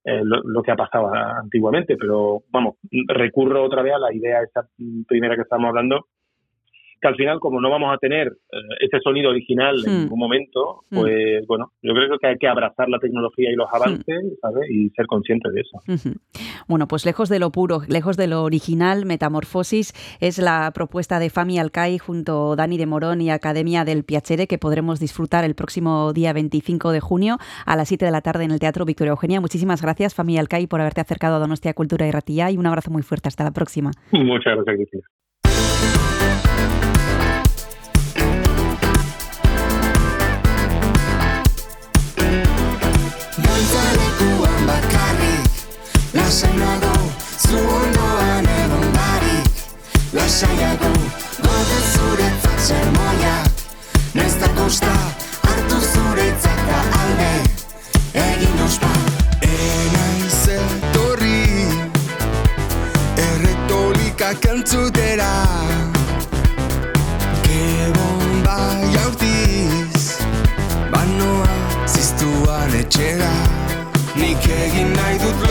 eh, 0.08 0.20
lo, 0.22 0.40
lo 0.44 0.62
que 0.62 0.70
ha 0.70 0.76
pasado 0.76 1.10
antiguamente, 1.12 1.96
pero 1.96 2.42
vamos, 2.52 2.76
recurro 3.08 3.64
otra 3.64 3.82
vez 3.82 3.94
a 3.94 3.98
la 3.98 4.14
idea 4.14 4.40
esa 4.42 4.64
primera 5.08 5.34
que 5.34 5.42
estamos 5.42 5.68
hablando, 5.68 6.06
que 7.00 7.08
al 7.08 7.14
final 7.16 7.40
como 7.40 7.60
no 7.60 7.70
vamos 7.70 7.94
a 7.94 7.98
tener 7.98 8.28
eh, 8.28 8.56
ese 8.80 8.98
sonido 9.00 9.30
original 9.30 9.76
en 9.86 9.92
Hmm. 9.92 10.00
ningún 10.02 10.18
momento, 10.18 10.82
Hmm. 10.90 10.98
pues 11.00 11.46
bueno, 11.46 11.72
yo 11.82 11.92
creo 11.92 12.18
que 12.18 12.26
hay 12.28 12.36
que 12.36 12.48
abrazar 12.48 12.88
la 12.88 12.98
tecnología 12.98 13.50
y 13.50 13.54
los 13.54 13.68
avances, 13.72 14.24
¿sabes? 14.40 14.70
Y 14.70 14.90
ser 14.90 15.06
conscientes 15.06 15.52
de 15.52 15.60
eso. 15.60 15.80
Bueno, 16.68 16.88
pues 16.88 17.04
lejos 17.06 17.28
de 17.28 17.38
lo 17.38 17.50
puro, 17.50 17.80
lejos 17.88 18.16
de 18.16 18.26
lo 18.26 18.42
original, 18.44 19.06
Metamorfosis 19.06 19.92
es 20.20 20.38
la 20.38 20.70
propuesta 20.74 21.18
de 21.18 21.30
Fami 21.30 21.58
Alcai 21.58 21.98
junto 21.98 22.52
a 22.52 22.56
Dani 22.56 22.78
de 22.78 22.86
Morón 22.86 23.20
y 23.20 23.30
Academia 23.30 23.84
del 23.84 24.04
Piacere 24.04 24.46
que 24.46 24.58
podremos 24.58 25.00
disfrutar 25.00 25.44
el 25.44 25.54
próximo 25.54 26.12
día 26.12 26.32
25 26.32 26.92
de 26.92 27.00
junio 27.00 27.36
a 27.66 27.76
las 27.76 27.88
7 27.88 28.04
de 28.04 28.10
la 28.10 28.20
tarde 28.22 28.44
en 28.44 28.50
el 28.50 28.58
Teatro 28.58 28.84
Victoria 28.84 29.10
Eugenia. 29.10 29.40
Muchísimas 29.40 29.82
gracias, 29.82 30.14
Fami 30.14 30.38
Alcai, 30.38 30.66
por 30.66 30.80
haberte 30.80 31.00
acercado 31.00 31.36
a 31.36 31.38
Donostia 31.38 31.74
Cultura 31.74 32.06
y 32.06 32.10
Ratilla 32.10 32.50
y 32.50 32.56
un 32.56 32.66
abrazo 32.66 32.90
muy 32.90 33.02
fuerte. 33.02 33.28
Hasta 33.28 33.44
la 33.44 33.52
próxima. 33.52 33.90
Muchas 34.12 34.54
gracias, 34.56 34.76
Cristina. 34.76 36.05
Lasaiago, 50.26 50.88
gode 51.38 51.76
zuretzat 51.94 52.58
sermoia 52.58 53.34
Nesta 54.12 54.48
kosta, 54.56 54.94
hartu 55.42 55.76
zuretzat 55.78 56.62
da 56.66 56.80
alde. 57.00 57.28
Egin 58.24 58.64
ospa. 58.64 58.90
Enaiz 59.46 60.40
etorri 60.56 61.44
Erretolikak 63.28 64.50
entzutera 64.50 65.30
Kebon 67.46 68.42
bai 68.48 68.90
aurtiz 69.04 70.16
Banoa 70.90 71.54
ziztuan 71.86 72.74
etxera. 72.82 73.30
Nik 74.18 74.50
egin 74.58 74.90
nahi 74.98 75.22
dut 75.22 75.45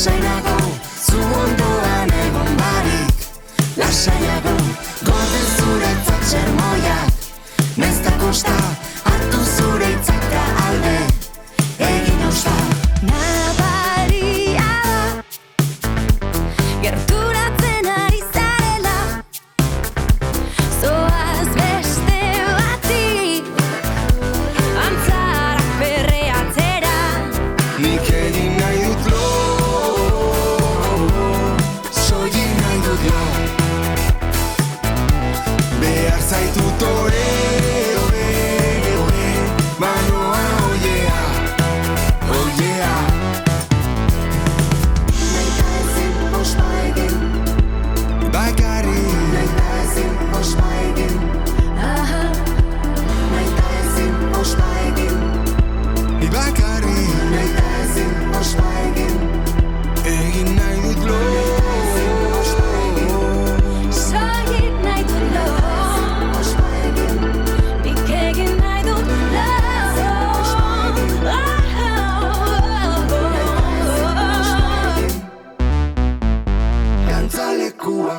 Lasaiago, 0.00 0.56
zu 1.06 1.18
ondoan 1.18 2.12
egon 2.24 2.54
barik 2.56 3.26
Lasaiago, 3.76 4.54
gorde 5.04 5.42
zuretzat 5.56 6.24
sermoiak 6.30 7.28
Nezta 7.76 8.14
kosta, 8.24 8.56
hartu 9.04 9.44
zure 9.44 9.92
itzaka 9.98 10.42
alde. 10.68 10.96
Egin 11.90 12.28
osta 12.32 12.69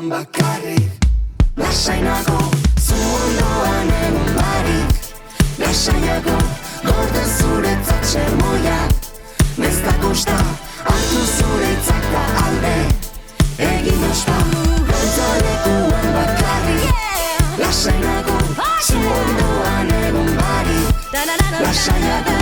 Gantzalekuan 0.02 0.10
bakarrik 0.10 0.92
Lasainago, 1.58 2.38
zu 2.80 2.96
ondoan 2.96 3.90
egon 4.06 4.30
barik. 4.36 4.96
Lasaiago, 5.60 6.38
gorde 6.84 7.24
zuretzat 7.38 8.06
sermoiak 8.06 8.94
Nezta 9.58 9.94
kosta, 10.02 10.38
hartu 10.86 11.22
zuretzat 11.38 12.08
da 12.14 12.24
alde. 12.46 12.76
Egin 13.58 14.04
ospa, 14.10 14.38
gantzalekuan 14.90 16.08
bakarrik. 16.18 16.90
Lasainago, 17.62 18.38
zu 18.82 18.98
ondoan 18.98 19.94
egon 20.08 20.34
barik. 20.40 21.06
Lasaiago, 21.62 22.38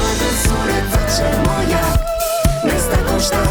gorde 0.00 0.32
zuretzat 0.42 1.14
sermoiak 1.20 2.10
Nezta 2.64 2.98
kosta, 3.12 3.44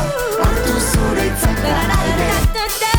hartu 0.44 0.76
zuretzat 0.92 1.64
da 1.64 1.80
alde 2.02 2.95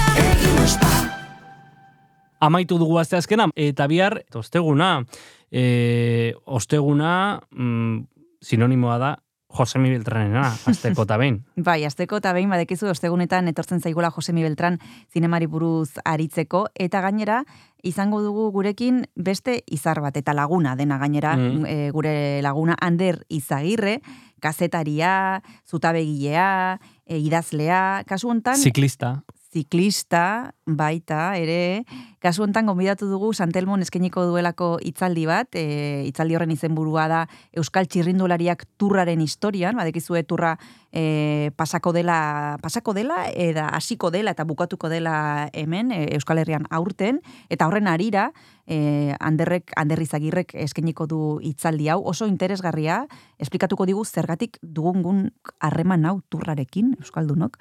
Amaitu 2.41 2.78
dugu 2.78 2.99
asteazkena 2.99 3.49
eta 3.57 3.87
bihar 3.87 4.22
osteguna. 4.34 5.05
E, 5.51 6.34
osteguna 6.47 7.41
mm, 7.51 8.05
sinonimoa 8.43 8.99
da 8.99 9.16
Josemi 9.57 9.89
Beltranena, 9.95 10.51
azteko 10.68 11.07
eta 11.07 11.16
behin. 11.16 11.39
Bai, 11.57 11.78
azteko 11.87 12.18
eta 12.20 12.32
behin 12.37 12.51
badekizu 12.53 12.91
ostegunetan 12.91 13.49
etortzen 13.49 13.80
zaigula 13.80 14.11
Josemi 14.12 14.43
Beltran 14.45 14.76
zinemari 15.14 15.47
buruz 15.47 15.95
aritzeko, 16.05 16.66
eta 16.74 17.01
gainera, 17.01 17.39
izango 17.87 18.20
dugu 18.20 18.51
gurekin 18.53 19.05
beste 19.14 19.61
izar 19.72 20.03
bat, 20.05 20.16
eta 20.18 20.34
laguna 20.34 20.74
dena 20.76 20.99
gainera, 20.99 21.37
Mm. 21.37 21.64
e, 21.64 21.91
gure 21.95 22.43
laguna 22.43 22.74
Ander 22.80 23.22
Izagirre, 23.28 24.01
kazetaria, 24.41 25.43
zutabegilea, 25.64 26.78
e, 27.07 27.18
idazlea, 27.18 28.03
kasu 28.07 28.28
hontan, 28.28 28.57
Ziklista. 28.61 29.22
Ziklista 29.57 30.52
baita 30.66 31.36
ere. 31.40 31.86
Kasu 32.20 32.42
hontan 32.44 32.66
gonbidatu 32.68 33.07
dugu 33.09 33.30
Santelmon 33.32 33.84
eskainiko 33.84 34.24
duelako 34.28 34.76
hitzaldi 34.84 35.24
bat, 35.28 35.48
e, 35.57 36.02
hitzaldi 36.09 36.36
horren 36.36 36.52
izenburua 36.52 37.07
da 37.09 37.20
Euskal 37.57 37.86
Txirrindulariak 37.88 38.66
turraren 38.80 39.22
historian, 39.22 39.78
badekizue 39.78 40.24
turra 40.28 40.57
e, 40.90 41.52
pasako 41.57 41.94
dela 41.96 42.18
pasako 42.64 42.96
dela 42.98 43.22
eta 43.30 43.68
hasiko 43.78 44.11
dela 44.11 44.34
eta 44.34 44.44
bukatuko 44.48 44.90
dela 44.92 45.48
hemen 45.54 45.94
e, 45.94 46.02
Euskal 46.18 46.42
Herrian 46.42 46.68
aurten. 46.68 47.22
Eta 47.48 47.70
horren 47.70 47.88
arira 47.88 48.32
e, 48.66 49.14
Anderrek 49.20 49.72
Anderrizagirrek 49.76 50.57
eskainiko 50.66 51.07
du 51.07 51.22
hitzaldi 51.40 51.88
hau. 51.94 52.02
Oso 52.04 52.28
interesgarria, 52.28 53.04
esplikatuko 53.38 53.86
digu 53.88 54.04
zergatik 54.04 54.59
dugun 54.61 55.30
harreman 55.61 56.04
hau 56.11 56.20
turrarekin 56.28 56.96
euskaldunok 57.00 57.61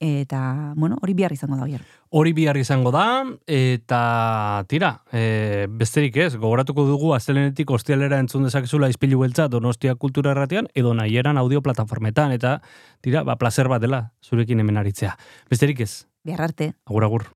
eta 0.00 0.72
bueno, 0.76 0.98
hori 1.02 1.14
bihar 1.14 1.32
izango 1.32 1.56
da 1.56 1.64
bier. 1.64 1.82
Hori 2.10 2.32
bihar 2.32 2.56
izango 2.56 2.90
da, 2.94 3.24
eta 3.46 4.64
tira, 4.68 5.02
e, 5.12 5.66
besterik 5.68 6.16
ez, 6.16 6.36
gogoratuko 6.36 6.86
dugu 6.86 7.14
astelenetik 7.14 7.70
ostialera 7.70 8.18
entzun 8.22 8.44
dezakezula 8.46 8.88
izpilu 8.88 9.20
beltza 9.20 9.48
Donostia 9.48 9.94
Kultura 9.94 10.32
Erratian, 10.32 10.68
edo 10.74 10.94
nahieran 10.94 11.38
audio 11.38 11.62
plataformetan, 11.62 12.32
eta 12.32 12.60
tira, 13.00 13.24
ba, 13.24 13.36
placer 13.36 13.68
bat 13.68 13.82
dela 13.82 14.12
zurekin 14.22 14.60
hemen 14.60 14.76
aritzea. 14.76 15.16
Besterik 15.50 15.80
ez, 15.80 16.06
Bihar 16.24 16.42
arte. 16.42 16.74
agur 16.86 17.04
agur. 17.04 17.26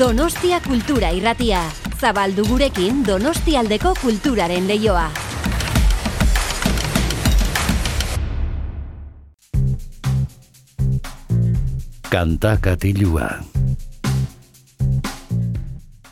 Donostia 0.00 0.62
Kultura 0.64 1.10
Irratia. 1.12 1.60
Zabaldu 2.00 2.46
gurekin 2.48 3.02
Donostialdeko 3.04 3.92
kulturaren 4.00 4.64
leioa. 4.70 5.29
Kanta 12.10 12.56
katilua. 12.58 13.28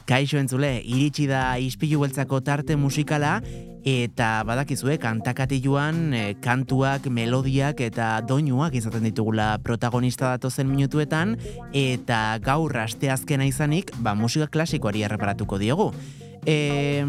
Kaixo 0.06 0.38
entzule, 0.38 0.76
iritsi 0.86 1.24
da 1.26 1.56
ispilu 1.58 2.04
beltzako 2.04 2.38
tarte 2.46 2.76
musikala, 2.78 3.40
eta 3.82 4.28
badakizue 4.46 4.94
kantakatiluan 5.02 5.98
e, 6.14 6.20
kantuak, 6.38 7.08
melodiak 7.10 7.82
eta 7.82 8.12
doinuak 8.22 8.76
izaten 8.78 9.08
ditugula 9.08 9.48
protagonista 9.66 10.36
datozen 10.36 10.70
minutuetan, 10.70 11.34
eta 11.74 12.38
gaur 12.46 12.78
asteazkena 12.78 13.50
izanik, 13.50 13.90
ba, 13.98 14.14
musika 14.14 14.46
klasikoari 14.46 15.02
erreparatuko 15.02 15.58
diogu. 15.58 15.90
E, 16.46 17.02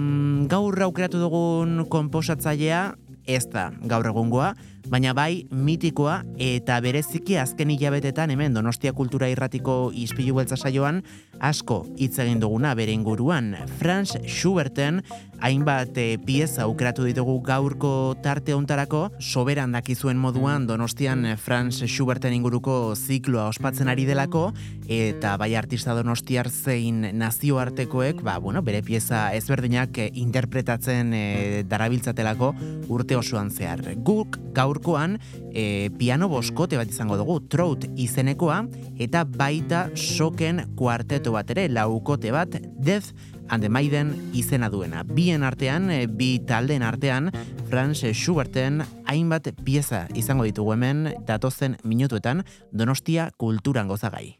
gaur 0.50 0.82
aukeratu 0.90 1.22
dugun 1.22 1.86
konposatzailea, 1.94 2.88
ez 3.30 3.46
da 3.54 3.70
gaur 3.86 4.10
egungoa, 4.10 4.56
baina 4.90 5.14
bai 5.14 5.46
mitikoa 5.54 6.24
eta 6.42 6.80
bereziki 6.82 7.38
azken 7.38 7.70
hilabetetan 7.70 8.34
hemen 8.34 8.56
Donostia 8.58 8.94
Kultura 8.98 9.30
Irratiko 9.30 9.92
ispilu 9.94 10.40
beltza 10.40 10.58
saioan 10.58 11.04
asko 11.40 11.84
hitz 11.98 12.18
egin 12.20 12.42
duguna 12.42 12.74
bere 12.76 12.92
inguruan. 12.92 13.54
Franz 13.80 14.18
Schuberten 14.26 15.04
hainbat 15.40 15.98
e, 15.98 16.18
pieza 16.26 16.66
aukeratu 16.66 17.06
ditugu 17.08 17.38
gaurko 17.46 17.92
tarte 18.24 18.54
hontarako, 18.56 19.06
soberan 19.20 19.72
dakizuen 19.72 20.18
moduan 20.20 20.66
Donostian 20.68 21.26
eh, 21.26 21.36
Franz 21.38 21.84
Schuberten 21.86 22.34
inguruko 22.36 22.96
zikloa 22.96 23.48
ospatzen 23.54 23.88
ari 23.88 24.06
delako 24.10 24.50
eta 24.90 25.36
bai 25.40 25.54
artista 25.56 25.96
Donostiar 25.96 26.50
zein 26.50 27.06
nazioartekoek, 27.20 28.24
ba, 28.26 28.40
bueno, 28.40 28.64
bere 28.66 28.82
pieza 28.84 29.30
ezberdinak 29.38 30.02
eh, 30.02 30.10
interpretatzen 30.20 31.14
e, 31.14 31.24
darabiltzatelako 31.70 32.54
urte 32.90 33.20
osoan 33.20 33.54
zehar. 33.54 33.86
Guk 34.04 34.40
gaurkoan 34.80 35.20
e, 35.54 35.90
piano 35.98 36.30
boskote 36.30 36.78
bat 36.78 36.90
izango 36.90 37.18
dugu, 37.18 37.40
Trout 37.50 37.86
izenekoa, 37.98 38.66
eta 39.00 39.24
baita 39.26 39.90
soken 39.96 40.76
kuarteto 40.76 41.34
bat 41.34 41.50
ere, 41.52 41.68
laukote 41.70 42.32
bat, 42.32 42.50
Death 42.80 43.14
and 43.50 43.64
the 43.64 43.70
Maiden 43.70 44.32
izena 44.34 44.70
duena. 44.70 45.04
Bien 45.04 45.44
artean, 45.44 45.90
e, 45.90 46.08
bi 46.08 46.40
taldeen 46.40 46.84
artean, 46.84 47.32
Franz 47.70 48.04
Schuberten 48.14 48.84
hainbat 49.06 49.52
pieza 49.64 50.08
izango 50.16 50.44
ditugu 50.44 50.74
hemen, 50.74 51.14
datozen 51.26 51.78
minutuetan, 51.84 52.44
Donostia 52.72 53.32
kulturan 53.38 53.88
gozagai. 53.88 54.40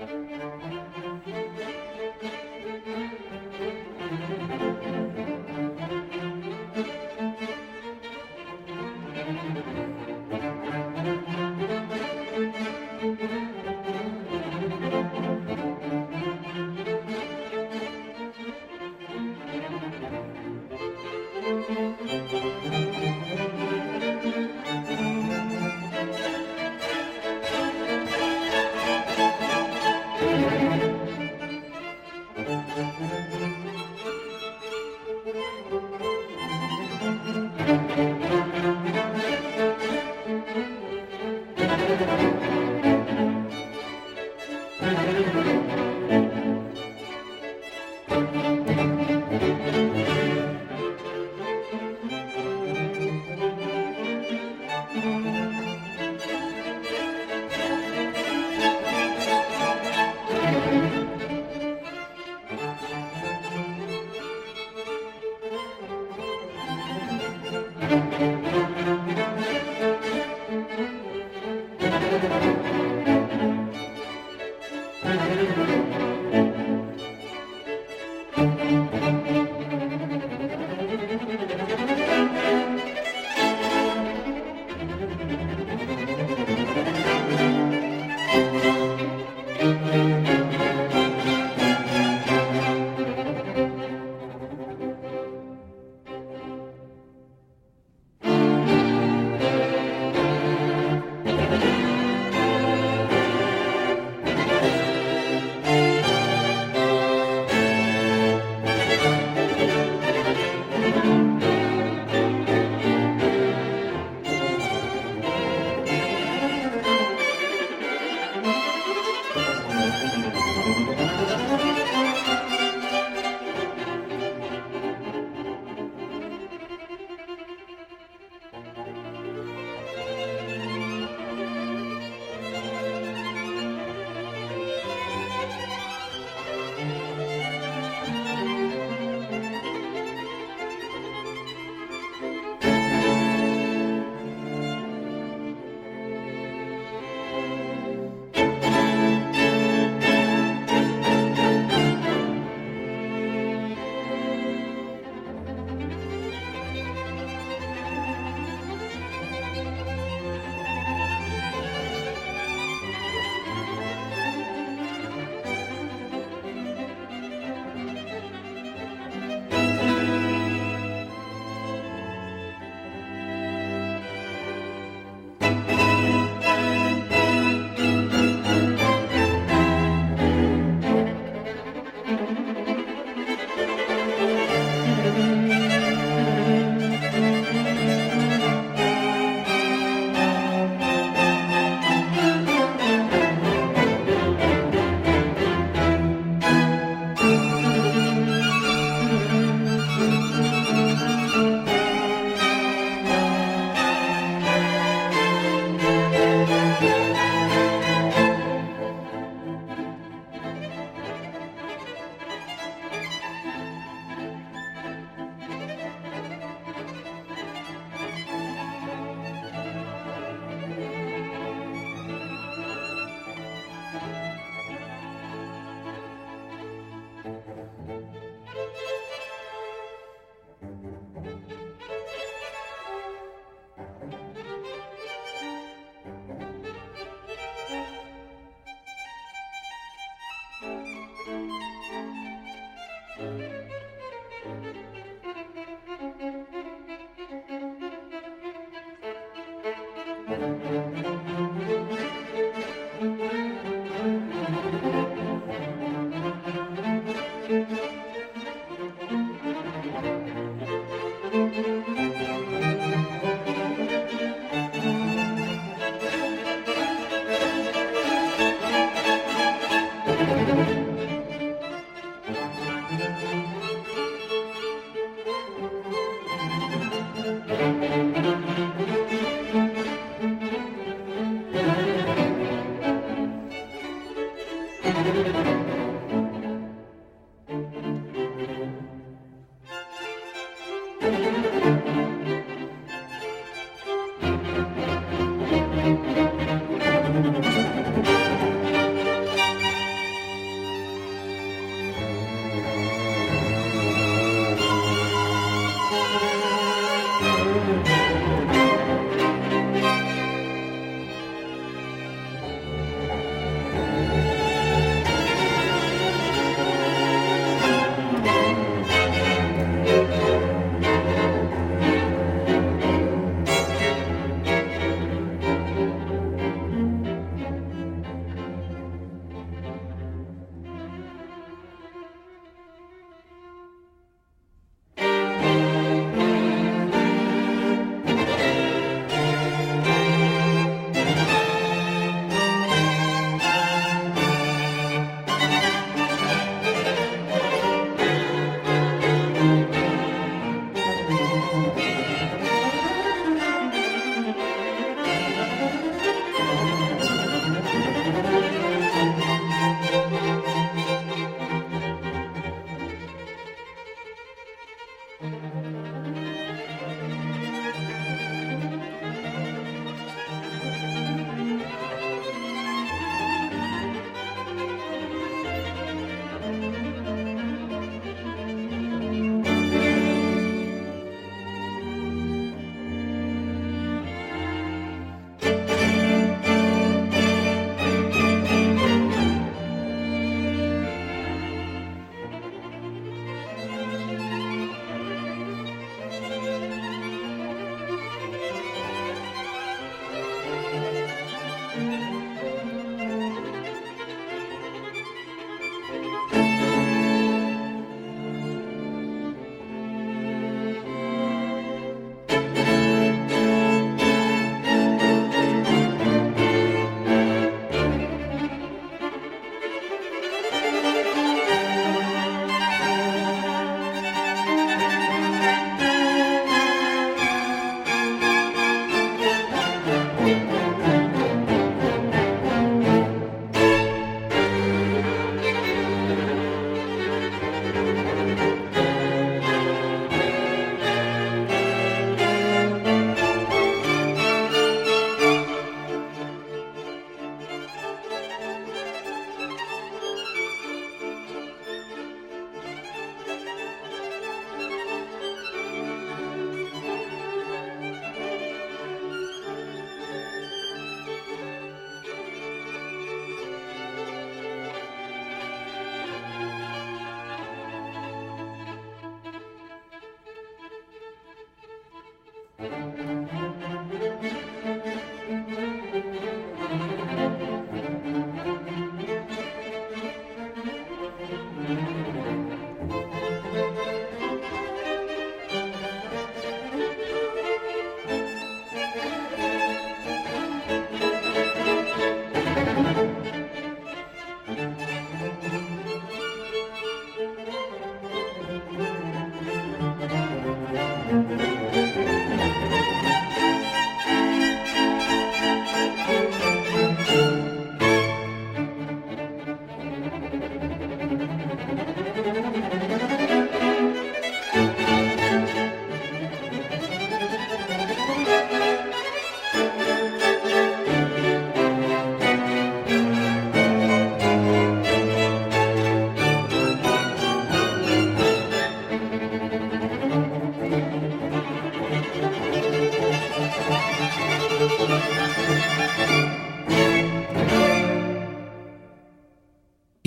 Música 0.00 1.49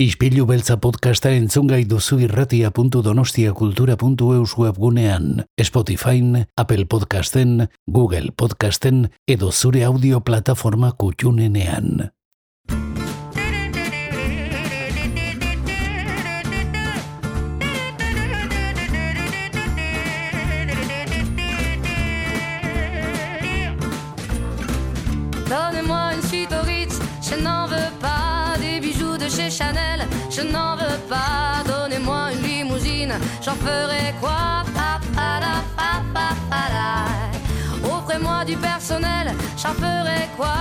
Ispilu 0.04 0.44
beltza 0.44 0.74
podcasta 0.84 1.30
entzungai 1.32 1.88
duzu 1.88 2.18
irratia.donostiakultura.eus 2.26 4.52
webgunean, 4.60 5.48
Spotify, 5.56 6.44
Apple 6.60 6.84
Podcasten, 6.84 7.72
Google 7.88 8.28
Podcasten 8.36 9.08
edo 9.26 9.48
zure 9.50 9.86
audio 9.86 10.20
plataforma 10.20 10.92
kutxunenean. 10.92 12.10
Donnez-moi 25.48 26.14
une 26.14 26.22
suite 26.28 26.52
au 26.52 26.62
Ritz, 26.66 26.98
je 27.22 27.36
n'en 27.42 27.66
veux 27.66 27.90
pas. 28.00 28.34
Des 28.60 28.78
bijoux 28.80 29.16
de 29.18 29.28
chez 29.28 29.50
Chanel, 29.50 29.93
je 30.36 30.42
n'en 30.42 30.76
veux 30.76 30.98
pas. 31.08 31.62
Donnez-moi 31.66 32.32
une 32.32 32.42
limousine, 32.42 33.14
j'en 33.44 33.54
ferai 33.54 34.14
quoi? 34.20 34.64
Offrez-moi 37.84 38.44
du 38.44 38.56
personnel, 38.56 39.34
j'en 39.56 39.74
ferai 39.74 40.28
quoi? 40.36 40.54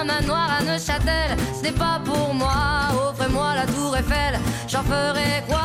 Un 0.00 0.04
manoir 0.04 0.48
à 0.58 0.62
Neuchâtel, 0.62 1.36
ce 1.56 1.62
n'est 1.62 1.72
pas 1.72 2.00
pour 2.04 2.34
moi. 2.34 2.90
Offrez-moi 3.08 3.54
la 3.54 3.66
tour 3.66 3.96
Eiffel, 3.96 4.38
j'en 4.68 4.82
ferai 4.82 5.42
quoi? 5.48 5.60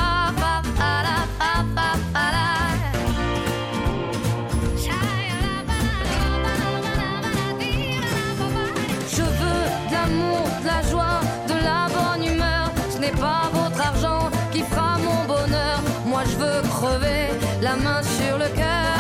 N'est 13.07 13.19
pas 13.19 13.49
votre 13.53 13.79
argent 13.81 14.29
qui 14.51 14.61
fera 14.63 14.97
mon 14.97 15.23
bonheur. 15.25 15.79
Moi 16.05 16.23
je 16.29 16.35
veux 16.37 16.61
crever 16.75 17.27
la 17.61 17.75
main 17.75 18.01
sur 18.17 18.37
le 18.37 18.49
cœur. 18.61 18.95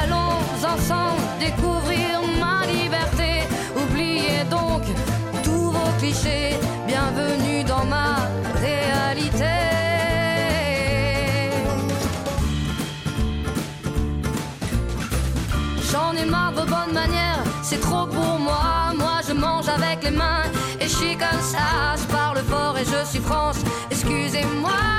Allons 0.00 0.38
ensemble 0.72 1.22
découvrir 1.46 2.20
ma 2.42 2.66
liberté. 2.66 3.30
Oubliez 3.82 4.44
donc 4.50 4.82
tous 5.42 5.70
vos 5.76 5.92
clichés. 5.98 6.50
Bienvenue 6.86 7.64
dans 7.64 7.84
ma 7.84 8.10
réalité. 8.66 9.54
J'en 15.90 16.12
ai 16.16 16.24
marre 16.24 16.52
de 16.52 16.60
vos 16.60 16.66
bonnes 16.66 16.94
manières, 16.94 17.42
c'est 17.62 17.80
trop 17.80 18.06
pour 18.06 18.38
moi. 18.38 18.92
Moi 18.96 19.20
je 19.28 19.34
mange 19.34 19.68
avec 19.68 20.02
les 20.04 20.10
mains 20.10 20.44
comme 21.12 21.40
ça. 21.40 21.94
Je 21.96 22.04
parle 22.12 22.38
fort 22.38 22.76
et 22.78 22.84
je 22.84 23.08
suis 23.08 23.20
France, 23.20 23.58
excusez-moi. 23.90 24.93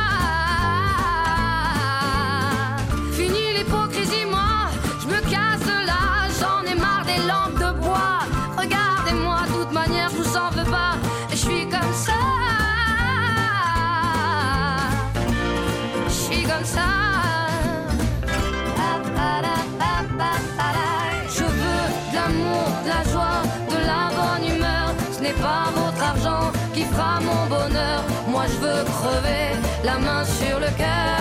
N'est 25.26 25.42
pas 25.42 25.66
votre 25.76 26.04
argent 26.12 26.52
qui 26.74 26.84
fera 26.84 27.20
mon 27.30 27.42
bonheur. 27.56 28.02
Moi 28.28 28.44
je 28.52 28.58
veux 28.64 28.84
crever 28.98 29.48
la 29.84 29.98
main 29.98 30.24
sur 30.40 30.60
le 30.60 30.70
cœur. 30.82 31.18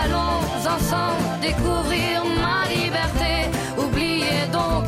Allons 0.00 0.38
ensemble 0.74 1.24
découvrir 1.48 2.14
ma 2.44 2.60
liberté. 2.76 3.32
Oubliez 3.84 4.42
donc 4.52 4.84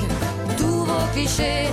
tous 0.59 0.81
vos 0.91 1.07
clichés. 1.15 1.69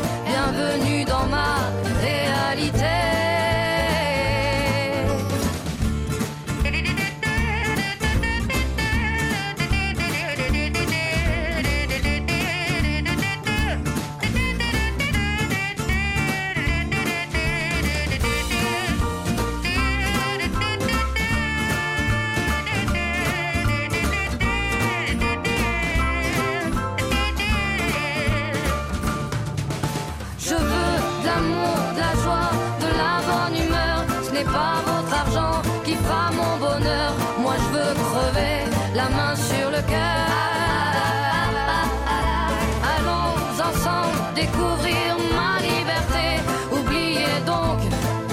Découvrir 44.41 45.09
ma 45.37 45.53
liberté. 45.69 46.27
Oubliez 46.71 47.37
donc 47.45 47.79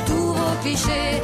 tous 0.06 0.32
vos 0.39 0.55
clichés. 0.62 1.20